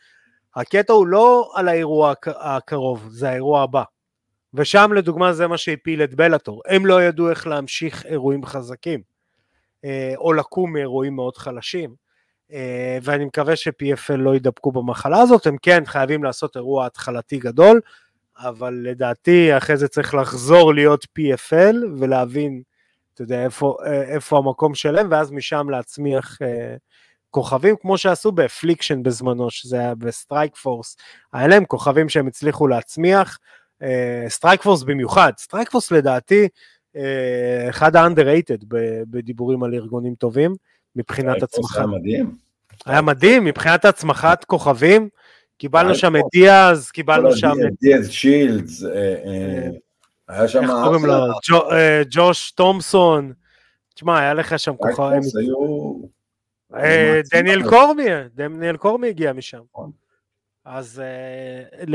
[0.56, 3.82] הקטע הוא לא על האירוע הקרוב, זה האירוע הבא.
[4.54, 9.00] ושם לדוגמה זה מה שהפיל את בלאטור, הם לא ידעו איך להמשיך אירועים חזקים,
[9.84, 11.94] אה, או לקום מאירועים מאוד חלשים,
[12.52, 17.80] אה, ואני מקווה ש-PFL לא ידבקו במחלה הזאת, הם כן חייבים לעשות אירוע התחלתי גדול,
[18.38, 22.62] אבל לדעתי אחרי זה צריך לחזור להיות PFL ולהבין,
[23.14, 26.38] אתה יודע, איפה, אה, איפה המקום שלהם, ואז משם להצמיח
[27.30, 30.96] כוכבים, כמו שעשו ב Affliction בזמנו, שזה היה בסטרייק פורס,
[31.32, 33.38] היה להם כוכבים שהם הצליחו להצמיח,
[34.28, 36.48] סטרייקפורס במיוחד, סטרייקפורס לדעתי
[36.96, 38.64] אה, אחד ה-underrated
[39.10, 40.54] בדיבורים על ארגונים טובים
[40.96, 41.78] מבחינת הצמחה.
[41.78, 42.34] היה מדהים.
[42.86, 45.08] היה מדהים מבחינת הצמחת כוכבים,
[45.58, 47.72] קיבלנו שם את דיאז, קיבלנו שם את...
[47.80, 49.68] דיאז שילדס, אה, אה,
[50.28, 50.62] היה שם...
[50.62, 51.14] איך קוראים לו?
[52.10, 53.32] ג'וש תומסון,
[53.94, 55.20] תשמע, היה לך שם כוכבים.
[57.32, 58.04] דניאל קורמי,
[58.34, 59.60] דניאל קורמי הגיע משם.
[60.70, 61.02] אז
[61.82, 61.88] uh, uh,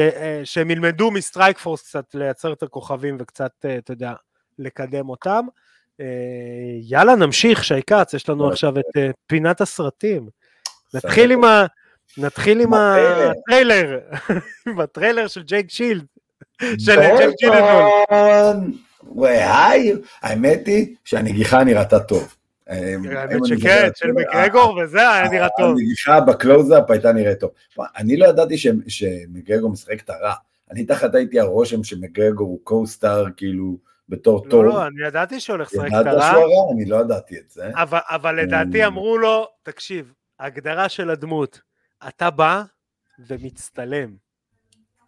[0.44, 4.14] שהם ילמדו מסטרייק פורס קצת לייצר את הכוכבים וקצת, uh, אתה יודע,
[4.60, 5.46] לקדם אותם.
[6.82, 8.86] יאללה, נמשיך, שי כץ, יש לנו עכשיו את
[9.28, 10.30] פינת הסרטים.
[10.94, 11.66] נתחיל עם ה...
[12.18, 14.00] נתחיל עם הטריילר,
[14.68, 16.06] עם הטריילר של ג'ייק ג'ילנהול,
[16.62, 17.64] של ג'ייק ג'ילנהול.
[19.04, 22.36] וואי, האמת היא שהנגיחה נראתה טוב.
[22.68, 25.70] האמת שכן, של מקגרגור וזה היה נראה טוב.
[25.70, 27.52] הנגיחה בקלוזאפ הייתה נראית טוב.
[27.98, 28.56] אני לא ידעתי
[28.88, 30.34] שמקגרגור משחק את הרע.
[30.72, 33.78] אני תחת הייתי הרושם שמקגרגור הוא קו-סטאר כאילו
[34.10, 34.66] בתור טוב.
[34.66, 36.02] לא, לא, אני ידעתי שהוא הולך לשחק את הרע.
[36.02, 36.74] ידעת שהוא הרע?
[36.74, 37.72] אני לא ידעתי את זה.
[38.10, 41.62] אבל לדעתי אמרו לו, תקשיב, הגדרה של הדמות,
[42.08, 42.64] אתה בא
[43.28, 44.16] ומצטלם.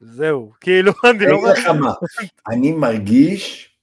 [0.02, 1.40] זהו, כאילו, אני לא...
[2.50, 3.76] אני מרגיש,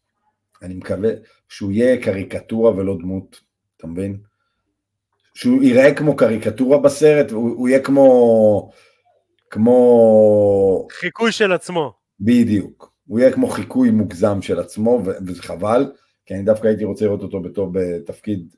[0.63, 1.11] אני מקווה,
[1.49, 3.41] שהוא יהיה קריקטורה ולא דמות
[3.83, 4.17] אתה מבין?
[5.35, 8.71] שהוא ייראה כמו קריקטורה בסרט, הוא, הוא יהיה כמו...
[9.51, 10.87] כמו...
[10.91, 11.93] חיקוי של עצמו.
[12.21, 12.93] בדיוק.
[13.07, 15.93] הוא יהיה כמו חיקוי מוגזם של עצמו, וזה חבל,
[16.27, 18.55] כי אני דווקא הייתי רוצה לראות אותו בתור בתפקיד,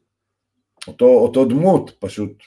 [0.88, 2.42] אותו, אותו דמות, פשוט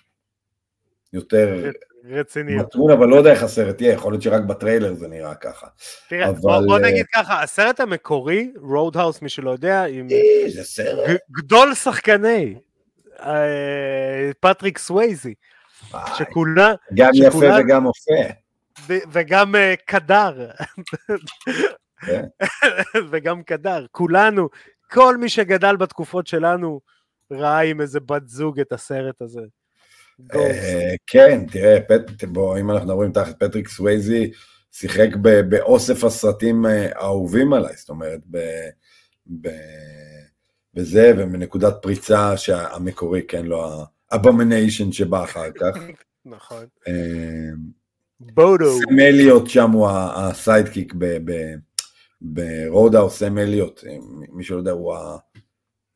[1.14, 1.72] יותר
[2.10, 2.66] רציניות.
[2.66, 5.68] מתון, אבל לא יודע איך הסרט יהיה, יכול להיות שרק בטריילר זה נראה ככה.
[6.10, 6.40] תראה, אבל...
[6.40, 10.08] בוא, בוא נגיד ככה, הסרט המקורי, רודהאוס, מי שלא יודע, עם
[10.46, 11.20] איזה סרט.
[11.32, 12.56] גדול שחקני,
[14.40, 15.34] פטריק סווייזי,
[16.18, 16.74] שכולה...
[16.94, 18.14] גם יפה וגם אופה.
[19.12, 19.56] וגם
[19.86, 20.50] קדר.
[22.06, 22.26] כן.
[23.12, 24.50] וגם קדר, כולנו,
[24.92, 26.82] כל מי שגדל בתקופות שלנו
[27.32, 29.42] ראה עם איזה בת זוג את הסרט הזה.
[30.36, 31.78] אה, כן, תראה,
[32.32, 34.32] בוא, אם אנחנו מדברים תחת פטריק סווייזי,
[34.72, 35.10] שיחק
[35.50, 38.20] באוסף הסרטים אה, האהובים עליי, זאת אומרת,
[40.74, 45.78] בזה ומנקודת פריצה שהמקורי, כן, לא ה abomination שבא אחר כך.
[46.26, 46.66] נכון.
[46.88, 47.50] אה,
[48.20, 48.80] בודי.
[48.80, 50.94] סם אליוט שם הוא ה sidekick
[52.22, 53.84] ברודהאוס, סם אליוט,
[54.30, 54.94] מי שלא יודע, הוא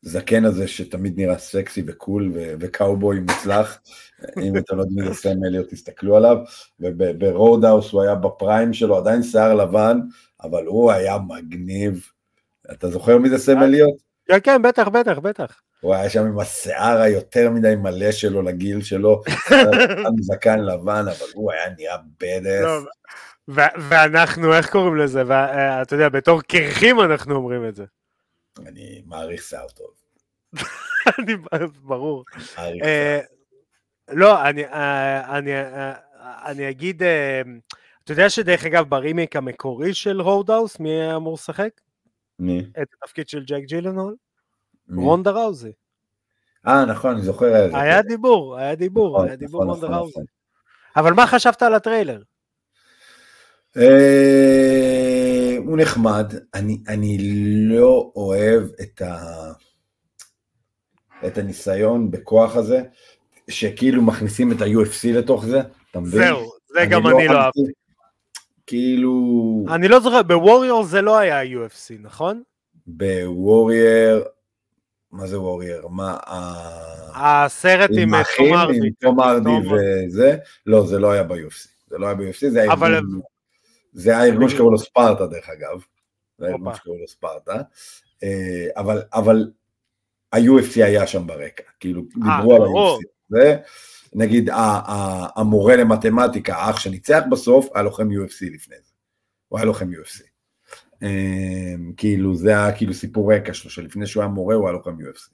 [0.05, 3.79] הזקן הזה שתמיד נראה סקסי ו cool וקאובוי מוצלח,
[4.41, 6.37] אם אתם לא יודעים איזה סם אליוט, תסתכלו עליו,
[6.79, 9.99] וברודהאוס הוא היה ב prime שלו, עדיין שיער לבן,
[10.43, 12.05] אבל הוא היה מגניב.
[12.71, 13.95] אתה זוכר מי זה סם אליוט?
[14.25, 15.61] כן, כן, בטח, בטח, בטח.
[15.81, 19.21] הוא היה שם עם השיער היותר מדי מלא שלו לגיל שלו,
[20.07, 22.85] עם זקן לבן, אבל הוא היה נראה badass.
[23.89, 25.23] ואנחנו, איך קוראים לזה?
[25.27, 27.85] ואתה יודע, בתור קרחים אנחנו אומרים את זה.
[28.59, 29.91] אני מעריך שיער טוב.
[31.19, 31.35] אני,
[31.81, 32.23] ברור.
[32.57, 33.19] אה,
[34.09, 35.93] לא, אני, אה, אני, אה,
[36.45, 37.03] אני אגיד,
[38.03, 41.81] אתה יודע שדרך אגב ברימיק המקורי של רודהאוס, מי אמור לשחק?
[42.39, 42.59] מי?
[42.81, 44.15] את התפקיד של ג'ייק ג'ילנהול?
[44.95, 45.71] רונדה ראוזי.
[46.67, 47.69] אה, נכון, אני זוכר.
[47.73, 50.19] היה דיבור, היה דיבור, נכון, היה דיבור נכון, רונדה נכון, ראוזי.
[50.95, 52.21] אבל מה חשבת על הטריילר?
[55.61, 57.17] אה, הוא נחמד, אני, אני
[57.69, 59.17] לא אוהב את, ה,
[61.27, 62.81] את הניסיון בכוח הזה,
[63.47, 66.21] שכאילו מכניסים את ה-UFC לתוך זה, אתה מבין?
[66.21, 67.61] זהו, זה גם אני לא, לא אהבתי.
[68.67, 69.65] כאילו...
[69.69, 72.43] אני לא זוכר, בווריור זה לא היה UFC, נכון?
[72.87, 74.21] בווריור,
[75.11, 75.89] מה זה ווריור?
[75.91, 76.17] מה...
[77.15, 78.77] הסרט עם תום ארדי.
[78.77, 81.67] עם תום ארדי וזה, לא, זה לא היה ב-UFC.
[81.87, 82.73] זה לא היה ב-UFC, זה היה...
[82.73, 83.01] אבל...
[83.93, 85.81] זה היה ארגון שקראו לו ספרטה דרך אגב,
[86.37, 87.61] זה היה ארגון שקראו לו ספרטה,
[88.23, 89.51] אה, אבל, אבל
[90.33, 93.57] ה-UFC היה שם ברקע, כאילו אה, דיברו על ה-UFC, זה,
[94.13, 94.49] נגיד
[95.35, 98.91] המורה למתמטיקה, האח שניצח בסוף, היה לוחם UFC לפני זה,
[99.47, 100.23] הוא היה לוחם UFC.
[101.03, 104.95] אה, כאילו זה היה כאילו סיפור רקע שלו, שלפני שהוא היה מורה הוא היה לוחם
[104.99, 105.31] UFC.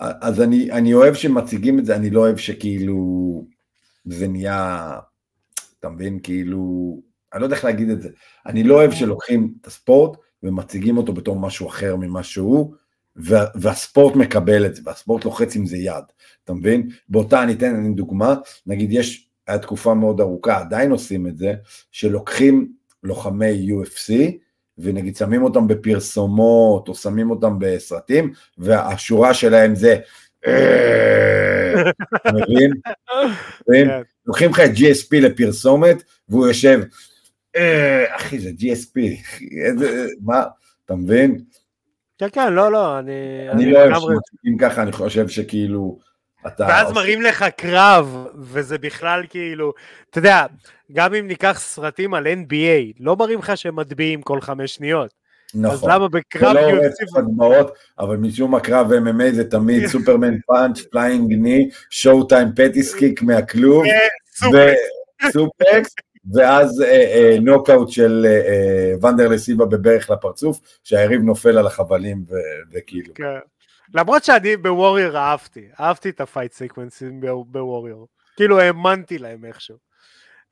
[0.00, 3.44] אז אני, אני אוהב שמציגים את זה, אני לא אוהב שכאילו
[4.04, 4.98] זה נהיה
[5.80, 6.18] אתה מבין?
[6.22, 7.00] כאילו,
[7.34, 8.08] אני לא יודע איך להגיד את זה.
[8.46, 12.74] אני לא אוהב שלוקחים את הספורט ומציגים אותו בתור משהו אחר ממה שהוא,
[13.54, 16.04] והספורט מקבל את זה, והספורט לוחץ עם זה יד,
[16.44, 16.88] אתה מבין?
[17.08, 18.34] באותה, אני אתן אני דוגמה,
[18.66, 21.54] נגיד יש, היה תקופה מאוד ארוכה, עדיין עושים את זה,
[21.92, 22.72] שלוקחים
[23.02, 24.12] לוחמי UFC,
[24.78, 29.96] ונגיד שמים אותם בפרסומות, או שמים אותם בסרטים, והשורה שלהם זה,
[30.46, 31.90] אה",
[32.26, 32.70] מבין?
[34.28, 36.80] לוקחים לך את GSP לפרסומת, והוא יושב,
[37.56, 39.00] אה, אחי, זה GSP,
[40.20, 40.42] מה,
[40.84, 41.38] אתה מבין?
[42.18, 43.12] כן, כן, לא, לא, אני...
[43.50, 45.98] אני לא אוהב שמציגים ככה, אני חושב שכאילו,
[46.46, 46.66] אתה...
[46.68, 49.72] ואז מראים לך קרב, וזה בכלל כאילו,
[50.10, 50.46] אתה יודע,
[50.92, 55.17] גם אם ניקח סרטים על NBA, לא מראים לך שהם מטביעים כל חמש שניות.
[55.54, 55.74] נכון.
[55.74, 56.60] אז למה בקרב UFC...
[56.60, 62.24] זה לא רצף הדמעות, אבל משום הקרב MMA זה תמיד סופרמן פאנץ', פליינג ני, שואו
[62.24, 63.84] טיים פטיסקיק מהכלוב,
[64.42, 65.94] וסופקס,
[66.34, 66.84] ואז
[67.40, 68.26] נוקאוט של
[69.02, 72.24] ונדר לסיבה בברך לפרצוף, שהיריב נופל על החבלים
[72.72, 73.14] וכאילו.
[73.14, 73.38] כן.
[73.94, 78.08] למרות שאני בווריור אהבתי, אהבתי את הפייט סקוונסים בווריור.
[78.36, 79.87] כאילו האמנתי להם איכשהו.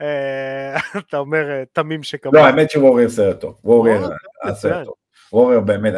[0.00, 0.76] אה,
[1.08, 2.38] אתה אומר אה, תמים שכמובן.
[2.38, 3.60] לא, האמת שווריור סרט טוב.
[3.64, 4.08] ווריור
[4.42, 4.94] היה סרט טוב.
[5.32, 5.94] ווריור באמת,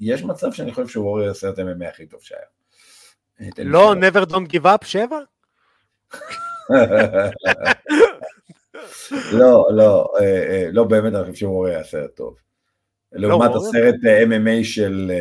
[0.00, 2.40] יש מצב שאני חושב שווריור סרט MMA הכי טוב שהיה.
[3.40, 5.18] אה, לא, never don't give up, שבע?
[9.32, 10.12] לא, לא,
[10.72, 12.36] לא באמת, אני חושב שווריור היה סרט טוב.
[13.12, 13.94] לא, לעומת הסרט
[14.28, 15.12] MMA של...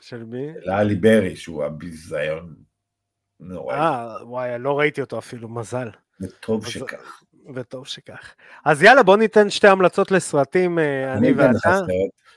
[0.00, 0.52] של מי?
[0.62, 2.54] לאלי ברי, שהוא הביזיון
[3.40, 3.78] נוראי.
[3.78, 5.88] אה, וואי, לא ראיתי אותו אפילו, מזל.
[6.20, 7.22] וטוב שכך.
[7.54, 8.34] וטוב שכך.
[8.64, 11.80] אז יאללה, בוא ניתן שתי המלצות לסרטים, אה, אני ואתה.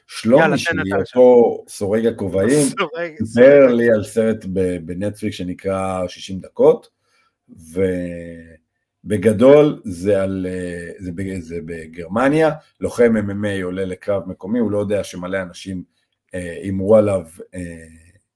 [0.07, 2.67] שלומי שלי, אותו סורג הכובעים,
[3.25, 4.45] סיפר לי על סרט
[4.85, 6.89] בנטפליק שנקרא 60 דקות,
[9.03, 15.03] ובגדול זה, על, אה, זה, זה בגרמניה, לוחם MMA עולה לקרב מקומי, הוא לא יודע
[15.03, 15.83] שמלא אנשים
[16.33, 17.23] אה, הימרו עליו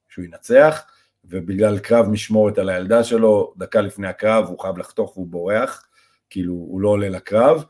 [0.10, 0.86] שהוא ינצח,
[1.30, 5.88] ובגלל קרב משמורת על הילדה שלו, דקה לפני הקרב הוא חייב לחתוך והוא בורח,
[6.30, 7.64] כאילו הוא לא עולה לקרב,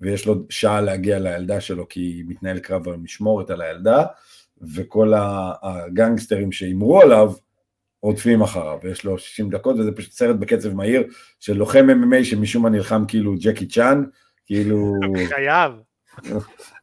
[0.00, 4.04] ויש לו שעה להגיע לילדה שלו כי מתנהל קרב על משמורת על הילדה,
[4.74, 5.12] וכל
[5.62, 7.32] הגנגסטרים שהימרו עליו
[8.02, 11.02] רודפים אחריו, ויש לו 60 דקות, וזה פשוט סרט בקצב מהיר
[11.40, 14.04] של לוחם MMA שמשום מה נלחם כאילו ג'קי צ'אן,
[14.46, 14.94] כאילו...
[15.28, 15.72] חייב.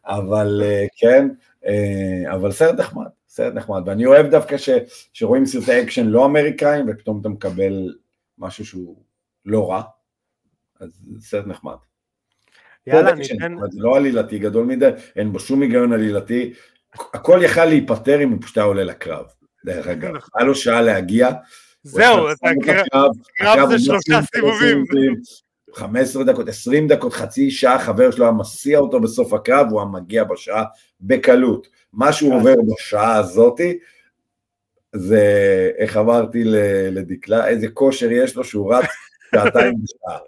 [0.05, 1.27] אבל אה, כן,
[1.65, 3.07] אה, אבל סרט נחמד,
[3.37, 4.69] סרט נחמד, ואני אוהב דווקא ש,
[5.13, 7.95] שרואים סרטי אקשן לא אמריקאים, ופתאום אתה מקבל
[8.37, 9.03] משהו שהוא
[9.45, 9.81] לא רע,
[10.79, 11.75] אז סרט נחמד.
[12.87, 13.55] יאללה, ניתן...
[13.71, 16.53] זה לא עלילתי גדול מדי, אין בו שום היגיון עלילתי,
[17.13, 19.25] הכל יכל להיפתר אם הוא פשוט היה עולה לקרב,
[19.65, 20.15] דרך אגב.
[20.15, 20.29] נכון.
[20.35, 21.29] היה לו שעה להגיע.
[21.83, 24.83] זהו, הקרב זה שלושה סיבובים.
[25.73, 29.89] 15 דקות, 20 דקות, חצי שעה, חבר שלו היה מסיע אותו בסוף הקרב, הוא היה
[29.89, 30.63] מגיע בשעה
[31.01, 31.67] בקלות.
[31.93, 33.79] מה שהוא עובר בשעה הזאתי,
[34.95, 36.43] זה, איך אמרתי
[36.91, 38.85] לדקלה, איזה כושר יש לו שהוא רץ
[39.35, 40.19] שעתיים בשעה.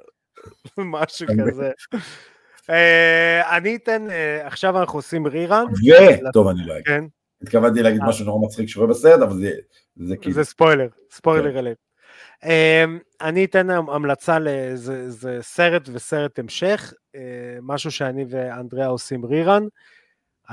[0.78, 1.72] משהו כזה.
[2.70, 5.66] אה, אני אתן, אה, עכשיו אנחנו עושים ריראן.
[5.66, 6.32] ו...
[6.34, 6.86] טוב, אני לא אגיד.
[6.86, 7.04] כן.
[7.42, 8.08] התכוונתי להגיד אה.
[8.08, 9.38] משהו נורא מצחיק שקורה בסרט, אבל
[9.96, 10.36] זה כאילו...
[10.36, 11.89] זה ספוילר, ספוילר אליהם.
[13.22, 16.94] אני אתן המלצה לזה סרט וסרט המשך,
[17.62, 19.64] משהו שאני ואנדריאה עושים rerun.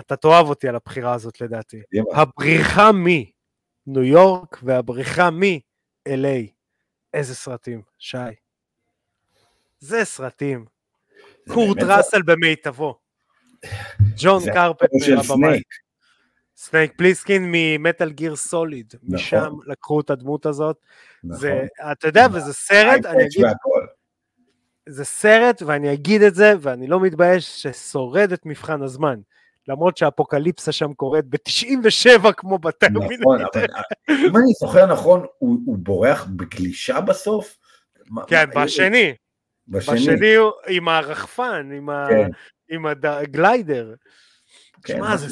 [0.01, 1.81] אתה תאהב אותי על הבחירה הזאת לדעתי.
[2.15, 6.47] הבריחה מניו יורק והבריחה מ-LA.
[7.15, 8.17] איזה סרטים, שי.
[9.79, 10.65] זה סרטים.
[11.55, 12.99] קורט ראסל במיטבו.
[14.17, 15.61] ג'ון קרפנטר הבמאי.
[16.57, 20.77] סנייק פליסקין מ Metal Gear Solid, משם לקחו את הדמות הזאת.
[21.25, 21.41] נכון.
[21.41, 23.47] זה, אתה יודע, וזה סרט, אני אגיד,
[24.89, 29.21] זה סרט, ואני אגיד את זה, ואני לא מתבייש, ששורד את מבחן הזמן.
[29.69, 33.21] למרות שהאפוקליפסה שם קורית ב-97 כמו בטרמינל.
[33.21, 33.67] נכון, אבל
[34.09, 37.57] אם אני זוכר נכון, הוא, הוא בורח בגלישה בסוף?
[38.27, 39.15] כן, בשני.
[39.69, 39.95] בשני.
[39.95, 42.31] בשני הוא עם הרחפן, עם, כן.
[42.33, 42.75] ה...
[42.75, 43.95] עם הגליידר.
[44.85, 45.29] כן, זה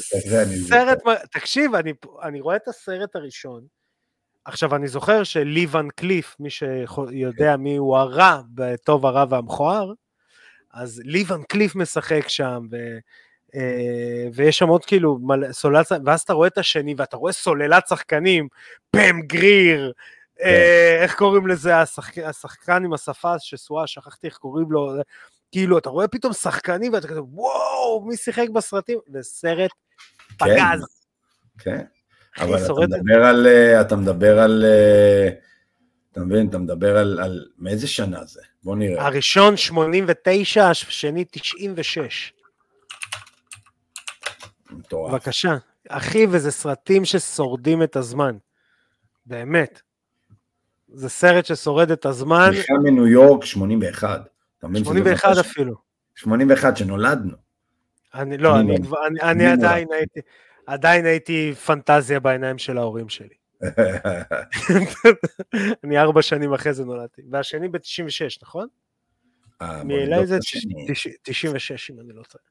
[0.69, 0.99] סרט,
[1.33, 1.93] תקשיב, אני,
[2.23, 3.67] אני רואה את הסרט הראשון,
[4.45, 7.61] עכשיו אני זוכר שלי ון קליף, מי שיודע כן.
[7.61, 9.93] מי הוא הרע, בטוב הרע והמכוער,
[10.73, 12.77] אז לי ון קליף משחק שם, ו...
[13.55, 15.19] אה, ויש שם עוד כאילו
[15.51, 18.49] סוללת, ואז אתה רואה את השני ואתה רואה סוללת שחקנים,
[18.91, 19.93] פם גריר,
[20.37, 20.45] כן.
[20.45, 22.19] אה, איך קוראים לזה, השחק...
[22.19, 24.93] השחקן עם השפה שסועה, שכחתי איך קוראים לו,
[25.55, 28.99] כאילו אתה רואה פתאום שחקנים ואתה כזה וואו, מי שיחק בסרטים?
[29.07, 29.71] זה סרט
[30.29, 30.37] כן.
[30.39, 30.85] פגז.
[31.59, 31.85] כן,
[32.39, 34.65] אבל אתה מדבר על, אה, אתה מדבר על,
[36.13, 38.41] אתה מבין, אתה מדבר על, על מאיזה שנה זה?
[38.63, 39.07] בוא נראה.
[39.07, 42.33] הראשון 89, השני 96.
[44.71, 45.13] מטורף.
[45.13, 45.57] בבקשה.
[45.89, 48.37] אחי, וזה סרטים ששורדים את הזמן.
[49.27, 49.81] באמת.
[50.89, 52.51] זה סרט ששורד את הזמן.
[52.51, 54.34] נכנע מניו יורק 81.
[54.85, 55.75] 81 אפילו.
[56.17, 57.37] 81 שנולדנו.
[58.15, 60.21] אני לא, אני, אני, אני, אני עדיין הייתי,
[60.67, 63.35] עדיין הייתי פנטזיה בעיניים של ההורים שלי.
[65.85, 68.69] אני ארבע שנים אחרי זה נולדתי, והשני ב-96, נכון?
[69.63, 70.39] אה, מאלי זה
[71.23, 72.45] 96 אם אני לא טועה.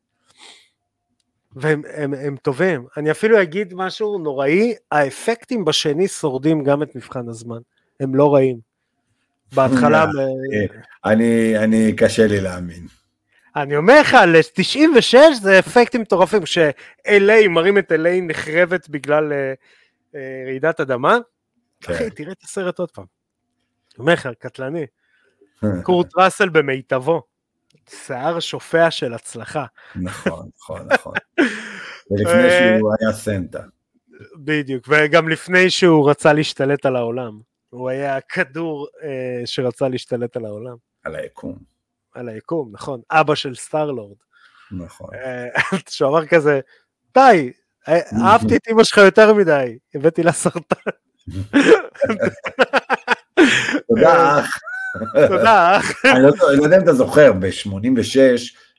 [1.55, 2.85] והם הם, הם טובים.
[2.97, 7.59] אני אפילו אגיד משהו נוראי, האפקטים בשני שורדים גם את מבחן הזמן.
[7.99, 8.72] הם לא רעים.
[9.53, 10.03] בהתחלה...
[10.03, 10.65] אה,
[11.05, 12.87] אני, אני, קשה לי להאמין.
[13.55, 20.79] אני אומר לך, ל-96 זה אפקטים מטורפים, ש-LA מראים את LA נחרבת בגלל uh, רעידת
[20.79, 21.17] אדמה.
[21.81, 21.93] כן.
[21.93, 23.05] אחי, תראה את הסרט עוד פעם.
[23.95, 24.85] אני אומר לך, קטלני.
[25.83, 27.21] קורט ראסל במיטבו.
[27.89, 29.65] שיער שופע של הצלחה.
[29.95, 31.13] נכון, נכון, נכון.
[32.11, 33.59] ולפני שהוא היה סנטה.
[34.37, 37.39] בדיוק, וגם לפני שהוא רצה להשתלט על העולם.
[37.73, 40.75] הוא היה הכדור אה, שרצה להשתלט על העולם.
[41.03, 41.57] על היקום.
[42.13, 43.01] על היקום, נכון.
[43.11, 44.17] אבא של סטארלורד.
[44.71, 45.09] נכון.
[45.13, 45.47] אה,
[45.89, 46.59] שהוא אמר כזה,
[47.13, 47.51] די,
[47.87, 50.91] אה, אהבתי את אמא שלך יותר מדי, הבאתי לה סרטן.
[53.87, 54.57] תודה אח.
[55.27, 56.05] תודה אח.
[56.05, 56.11] לא
[56.51, 58.19] אני לא יודע אם אתה זוכר, ב-86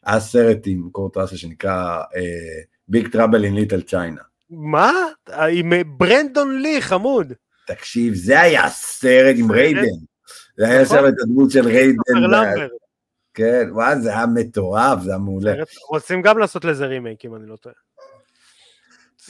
[0.04, 2.02] היה סרט עם קורט ראסל שנקרא
[2.88, 4.22] Big Trouble in Little China.
[4.50, 4.92] מה?
[5.50, 7.32] עם ברנדון לי, חמוד.
[7.66, 9.82] תקשיב, זה היה סרט עם ריידן.
[10.56, 10.98] זה היה נכון.
[10.98, 11.96] שם את הדמות של ריידן.
[13.34, 15.52] כן, וואי, זה היה מטורף, זה היה מעולה.
[15.88, 17.74] רוצים גם לעשות לזה רימייק, אם אני לא טועה.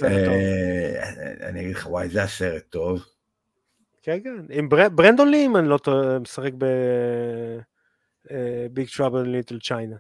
[0.03, 1.13] אה,
[1.49, 3.05] אני אגיד לך, וואי, זה היה סרט טוב.
[4.03, 6.67] כן, כן, עם ברנדון לי, אם אני לא טועה, משחק ב...
[8.71, 9.97] Big Trouble Little China.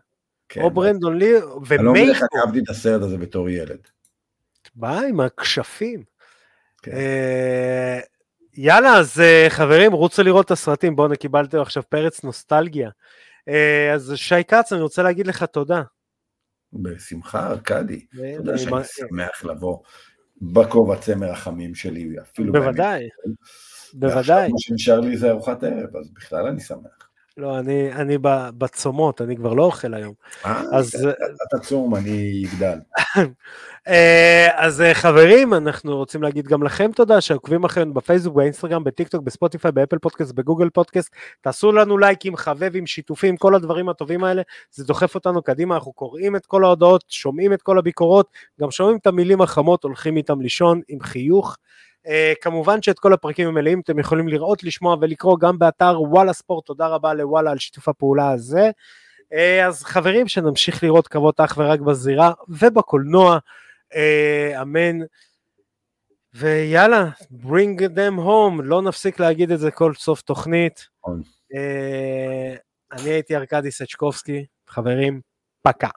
[0.56, 1.74] או ברנדון לי, ומייקו.
[1.74, 3.78] אני לא מבין איך אני אהבתי את הסרט הזה בתור ילד.
[4.76, 6.04] מה עם הכשפים?
[8.58, 10.96] אה, יאללה, אז חברים, רוצו לראות את הסרטים.
[10.96, 12.90] בואנה, קיבלתם עכשיו פרץ נוסטלגיה.
[13.94, 15.82] אז שי כץ, אני רוצה להגיד לך תודה.
[16.72, 18.06] בשמחה, ארכדי.
[18.10, 19.78] אתה יודע שאני שמח לבוא
[20.42, 22.52] בכובע צמר החמים שלי, אפילו...
[22.52, 23.08] בוודאי,
[23.94, 24.16] בוודאי.
[24.16, 27.08] ועכשיו מה שנשאר לי זה ארוחת ערב, אז בכלל אני שמח.
[27.36, 28.18] לא, אני, אני
[28.58, 30.14] בצומות, אני כבר לא אוכל היום.
[30.46, 31.08] אה, אז...
[31.48, 32.78] אתה צום, אני אגדל.
[33.88, 39.22] אה, אז אה, חברים, אנחנו רוצים להגיד גם לכם תודה שעוקבים אחרינו בפייסבוק, באינסטגרם, בטיקטוק,
[39.22, 41.14] בספוטיפיי, באפל פודקאסט, בגוגל פודקאסט.
[41.40, 46.36] תעשו לנו לייקים, חבבים, שיתופים, כל הדברים הטובים האלה, זה דוחף אותנו קדימה, אנחנו קוראים
[46.36, 48.28] את כל ההודעות, שומעים את כל הביקורות,
[48.60, 51.56] גם שומעים את המילים החמות, הולכים איתם לישון עם חיוך.
[52.06, 56.66] Uh, כמובן שאת כל הפרקים המלאים אתם יכולים לראות, לשמוע ולקרוא גם באתר וואלה ספורט,
[56.66, 58.70] תודה רבה לוואלה על שיתוף הפעולה הזה.
[59.22, 63.38] Uh, אז חברים, שנמשיך לראות קרבות אך ורק בזירה ובקולנוע,
[63.92, 64.98] uh, אמן.
[66.34, 67.10] ויאללה,
[67.42, 70.88] bring them home, לא נפסיק להגיד את זה כל סוף תוכנית.
[71.06, 72.58] Uh,
[72.92, 75.20] אני הייתי ארכדי סצ'קובסקי, חברים,
[75.62, 75.88] פקה.